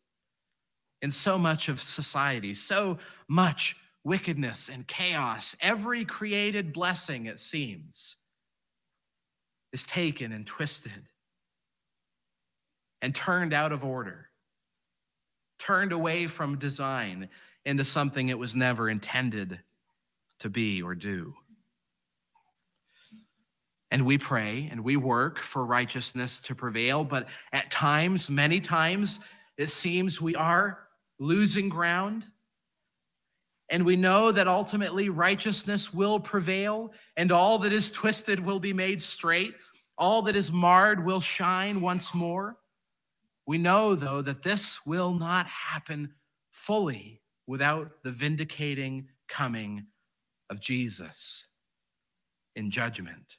in 1.02 1.10
so 1.10 1.38
much 1.38 1.68
of 1.68 1.80
society, 1.80 2.54
so 2.54 2.98
much 3.28 3.76
wickedness 4.02 4.68
and 4.68 4.86
chaos. 4.86 5.56
Every 5.60 6.04
created 6.04 6.72
blessing, 6.72 7.26
it 7.26 7.38
seems, 7.38 8.16
is 9.72 9.84
taken 9.84 10.32
and 10.32 10.46
twisted 10.46 10.92
and 13.02 13.14
turned 13.14 13.52
out 13.52 13.72
of 13.72 13.84
order, 13.84 14.30
turned 15.58 15.92
away 15.92 16.28
from 16.28 16.56
design 16.58 17.28
into 17.66 17.84
something 17.84 18.28
it 18.28 18.38
was 18.38 18.54
never 18.54 18.88
intended 18.88 19.58
to 20.38 20.48
be 20.48 20.82
or 20.82 20.94
do. 20.94 21.34
And 23.90 24.06
we 24.06 24.18
pray 24.18 24.68
and 24.70 24.84
we 24.84 24.96
work 24.96 25.40
for 25.40 25.66
righteousness 25.66 26.42
to 26.42 26.54
prevail, 26.54 27.04
but 27.04 27.28
at 27.52 27.70
times, 27.70 28.30
many 28.30 28.60
times, 28.60 29.20
it 29.58 29.68
seems 29.68 30.20
we 30.20 30.36
are 30.36 30.78
losing 31.18 31.68
ground. 31.68 32.24
And 33.68 33.84
we 33.84 33.96
know 33.96 34.30
that 34.30 34.46
ultimately 34.46 35.08
righteousness 35.08 35.92
will 35.92 36.20
prevail, 36.20 36.92
and 37.16 37.32
all 37.32 37.58
that 37.58 37.72
is 37.72 37.90
twisted 37.90 38.38
will 38.38 38.60
be 38.60 38.74
made 38.74 39.00
straight. 39.00 39.54
All 39.98 40.22
that 40.22 40.36
is 40.36 40.52
marred 40.52 41.04
will 41.04 41.20
shine 41.20 41.80
once 41.80 42.14
more. 42.14 42.56
We 43.44 43.58
know, 43.58 43.96
though, 43.96 44.22
that 44.22 44.44
this 44.44 44.86
will 44.86 45.14
not 45.14 45.48
happen 45.48 46.14
fully 46.52 47.22
without 47.46 48.02
the 48.02 48.10
vindicating 48.10 49.08
coming 49.28 49.86
of 50.50 50.60
Jesus 50.60 51.46
in 52.54 52.70
judgment. 52.70 53.36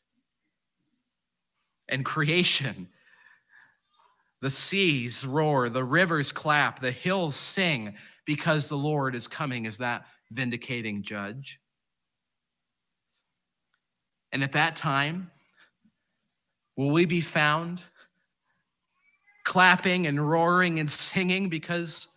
And 1.90 2.04
creation, 2.04 2.90
the 4.42 4.50
seas 4.50 5.26
roar, 5.26 5.70
the 5.70 5.84
rivers 5.84 6.32
clap, 6.32 6.80
the 6.80 6.92
hills 6.92 7.36
sing 7.36 7.96
because 8.26 8.70
the 8.70 8.78
Lord 8.78 9.16
is 9.16 9.28
coming 9.28 9.66
as 9.66 9.78
that 9.78 10.06
vindicating 10.32 11.04
judge. 11.04 11.60
And 14.32 14.44
at 14.44 14.52
that 14.54 14.76
time, 14.76 15.32
will 16.76 16.92
we 16.92 17.06
be 17.06 17.22
found 17.22 17.82
clapping 19.46 20.08
and 20.08 20.30
roaring 20.30 20.80
and 20.80 20.90
singing 20.90 21.48
because 21.48 22.10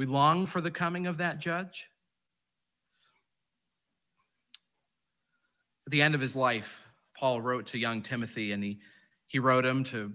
we 0.00 0.06
long 0.06 0.46
for 0.46 0.62
the 0.62 0.70
coming 0.70 1.06
of 1.06 1.18
that 1.18 1.40
judge? 1.40 1.90
At 5.86 5.90
the 5.90 6.00
end 6.00 6.14
of 6.14 6.22
his 6.22 6.34
life, 6.34 6.82
Paul 7.18 7.42
wrote 7.42 7.66
to 7.66 7.78
young 7.78 8.00
Timothy, 8.00 8.52
and 8.52 8.64
he, 8.64 8.78
he 9.26 9.40
wrote 9.40 9.66
him 9.66 9.84
to 9.84 10.10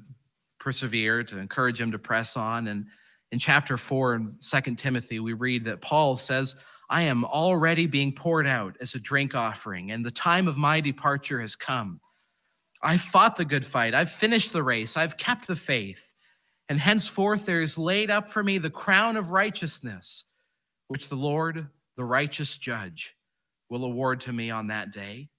persevere, 0.60 1.24
to 1.26 1.38
encourage 1.38 1.80
him 1.80 1.92
to 1.92 2.00
press 2.00 2.36
on. 2.36 2.68
And 2.68 2.88
in 3.32 3.38
chapter 3.38 3.78
4 3.78 4.16
in 4.16 4.36
2 4.40 4.74
Timothy, 4.74 5.20
we 5.20 5.34
read 5.34 5.66
that 5.66 5.82
Paul 5.82 6.16
says, 6.16 6.56
I 6.90 7.04
am 7.04 7.24
already 7.24 7.86
being 7.86 8.12
poured 8.12 8.48
out 8.48 8.78
as 8.82 8.96
a 8.96 9.00
drink 9.00 9.36
offering, 9.36 9.92
and 9.92 10.04
the 10.04 10.10
time 10.10 10.48
of 10.48 10.58
my 10.58 10.80
departure 10.80 11.42
has 11.42 11.56
come. 11.56 12.02
I've 12.82 13.02
fought 13.02 13.36
the 13.36 13.46
good 13.46 13.64
fight, 13.64 13.94
I've 13.94 14.10
finished 14.10 14.52
the 14.52 14.64
race, 14.64 14.98
I've 14.98 15.16
kept 15.16 15.46
the 15.46 15.56
faith, 15.56 16.15
and 16.70 16.80
henceforth 16.80 17.46
there 17.46 17.62
is 17.62 17.78
laid 17.78 18.10
up 18.10 18.30
for 18.30 18.44
me 18.44 18.58
the 18.58 18.70
crown 18.70 19.18
of 19.18 19.32
righteousness, 19.32 20.26
which 20.88 21.10
the 21.10 21.16
Lord, 21.16 21.68
the 21.98 22.04
righteous 22.04 22.58
judge, 22.58 23.16
will 23.70 23.86
award 23.86 24.22
to 24.22 24.34
me 24.34 24.52
on 24.52 24.68
that 24.68 24.92
day 24.92 25.30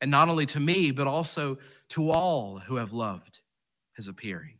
and 0.00 0.10
not 0.10 0.28
only 0.28 0.46
to 0.46 0.60
me, 0.60 0.90
but 0.90 1.06
also 1.06 1.58
to 1.90 2.10
all 2.10 2.58
who 2.58 2.76
have 2.76 2.92
loved 2.92 3.40
his 3.96 4.08
appearing. 4.08 4.58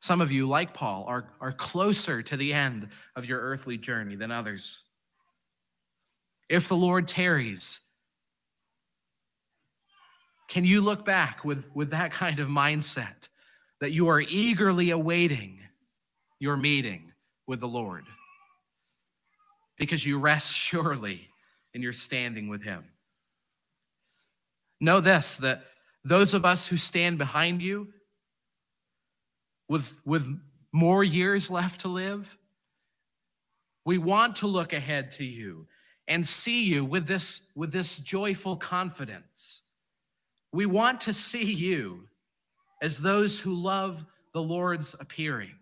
Some 0.00 0.20
of 0.20 0.30
you, 0.30 0.48
like 0.48 0.74
Paul, 0.74 1.04
are, 1.08 1.28
are 1.40 1.52
closer 1.52 2.22
to 2.22 2.36
the 2.36 2.52
end 2.52 2.88
of 3.16 3.26
your 3.26 3.40
earthly 3.40 3.76
journey 3.78 4.16
than 4.16 4.30
others. 4.30 4.84
If 6.48 6.68
the 6.68 6.76
Lord 6.76 7.08
tarries, 7.08 7.80
can 10.48 10.64
you 10.64 10.80
look 10.80 11.04
back 11.04 11.44
with, 11.44 11.68
with 11.74 11.90
that 11.90 12.12
kind 12.12 12.40
of 12.40 12.48
mindset 12.48 13.28
that 13.80 13.92
you 13.92 14.08
are 14.08 14.20
eagerly 14.20 14.90
awaiting 14.90 15.60
your 16.40 16.56
meeting 16.56 17.12
with 17.46 17.60
the 17.60 17.68
Lord? 17.68 18.04
because 19.78 20.04
you 20.04 20.18
rest 20.18 20.54
surely 20.56 21.28
in 21.72 21.82
your 21.82 21.92
standing 21.92 22.48
with 22.48 22.62
Him. 22.62 22.84
Know 24.80 25.00
this 25.00 25.36
that 25.36 25.62
those 26.04 26.34
of 26.34 26.44
us 26.44 26.66
who 26.66 26.76
stand 26.76 27.18
behind 27.18 27.62
you 27.62 27.88
with, 29.68 30.00
with 30.04 30.26
more 30.72 31.02
years 31.02 31.50
left 31.50 31.80
to 31.82 31.88
live, 31.88 32.36
we 33.84 33.98
want 33.98 34.36
to 34.36 34.46
look 34.46 34.72
ahead 34.72 35.12
to 35.12 35.24
you 35.24 35.66
and 36.06 36.24
see 36.24 36.64
you 36.64 36.84
with 36.84 37.06
this, 37.06 37.50
with 37.56 37.72
this 37.72 37.98
joyful 37.98 38.56
confidence. 38.56 39.62
We 40.52 40.66
want 40.66 41.02
to 41.02 41.14
see 41.14 41.52
you 41.52 42.08
as 42.82 42.98
those 42.98 43.38
who 43.38 43.54
love 43.54 44.04
the 44.32 44.42
Lord's 44.42 44.94
appearing. 44.98 45.54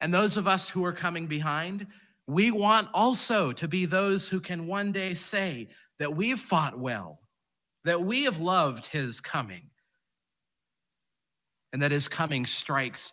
And 0.00 0.12
those 0.12 0.36
of 0.36 0.46
us 0.46 0.68
who 0.68 0.84
are 0.84 0.92
coming 0.92 1.26
behind, 1.26 1.86
we 2.26 2.50
want 2.50 2.88
also 2.92 3.52
to 3.52 3.68
be 3.68 3.86
those 3.86 4.28
who 4.28 4.40
can 4.40 4.66
one 4.66 4.92
day 4.92 5.14
say 5.14 5.68
that 5.98 6.14
we've 6.14 6.38
fought 6.38 6.78
well, 6.78 7.20
that 7.84 8.02
we 8.02 8.24
have 8.24 8.40
loved 8.40 8.86
his 8.86 9.20
coming, 9.20 9.70
and 11.72 11.82
that 11.82 11.92
his 11.92 12.08
coming 12.08 12.46
strikes 12.46 13.12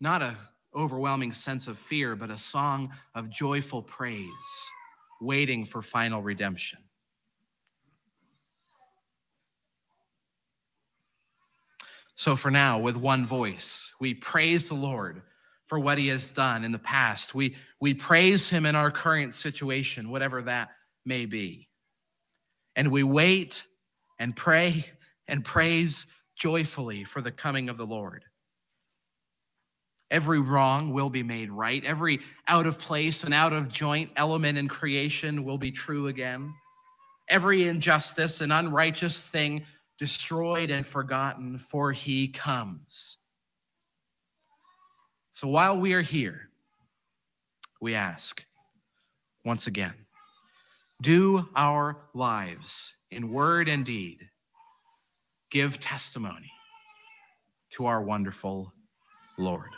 not 0.00 0.22
an 0.22 0.36
overwhelming 0.74 1.32
sense 1.32 1.68
of 1.68 1.78
fear, 1.78 2.16
but 2.16 2.30
a 2.30 2.38
song 2.38 2.92
of 3.14 3.30
joyful 3.30 3.82
praise, 3.82 4.70
waiting 5.20 5.64
for 5.64 5.82
final 5.82 6.22
redemption. 6.22 6.78
So, 12.22 12.36
for 12.36 12.52
now, 12.52 12.78
with 12.78 12.96
one 12.96 13.26
voice, 13.26 13.92
we 14.00 14.14
praise 14.14 14.68
the 14.68 14.76
Lord 14.76 15.22
for 15.66 15.76
what 15.76 15.98
he 15.98 16.06
has 16.06 16.30
done 16.30 16.62
in 16.62 16.70
the 16.70 16.78
past. 16.78 17.34
We, 17.34 17.56
we 17.80 17.94
praise 17.94 18.48
him 18.48 18.64
in 18.64 18.76
our 18.76 18.92
current 18.92 19.34
situation, 19.34 20.08
whatever 20.08 20.42
that 20.42 20.68
may 21.04 21.26
be. 21.26 21.68
And 22.76 22.92
we 22.92 23.02
wait 23.02 23.66
and 24.20 24.36
pray 24.36 24.84
and 25.26 25.44
praise 25.44 26.06
joyfully 26.36 27.02
for 27.02 27.20
the 27.20 27.32
coming 27.32 27.68
of 27.68 27.76
the 27.76 27.86
Lord. 27.86 28.24
Every 30.08 30.38
wrong 30.38 30.92
will 30.92 31.10
be 31.10 31.24
made 31.24 31.50
right. 31.50 31.84
Every 31.84 32.20
out 32.46 32.68
of 32.68 32.78
place 32.78 33.24
and 33.24 33.34
out 33.34 33.52
of 33.52 33.68
joint 33.68 34.12
element 34.14 34.58
in 34.58 34.68
creation 34.68 35.42
will 35.42 35.58
be 35.58 35.72
true 35.72 36.06
again. 36.06 36.54
Every 37.28 37.66
injustice 37.66 38.40
and 38.40 38.52
unrighteous 38.52 39.28
thing 39.28 39.64
destroyed 40.02 40.72
and 40.72 40.84
forgotten, 40.84 41.56
for 41.56 41.92
he 41.92 42.26
comes. 42.26 43.18
So 45.30 45.46
while 45.46 45.78
we 45.78 45.92
are 45.94 46.02
here, 46.02 46.48
we 47.80 47.94
ask 47.94 48.44
once 49.44 49.68
again 49.68 49.94
do 51.00 51.48
our 51.54 51.98
lives 52.14 52.96
in 53.12 53.32
word 53.32 53.68
and 53.68 53.86
deed 53.86 54.18
give 55.52 55.78
testimony 55.78 56.50
to 57.70 57.86
our 57.86 58.02
wonderful 58.02 58.72
Lord? 59.38 59.70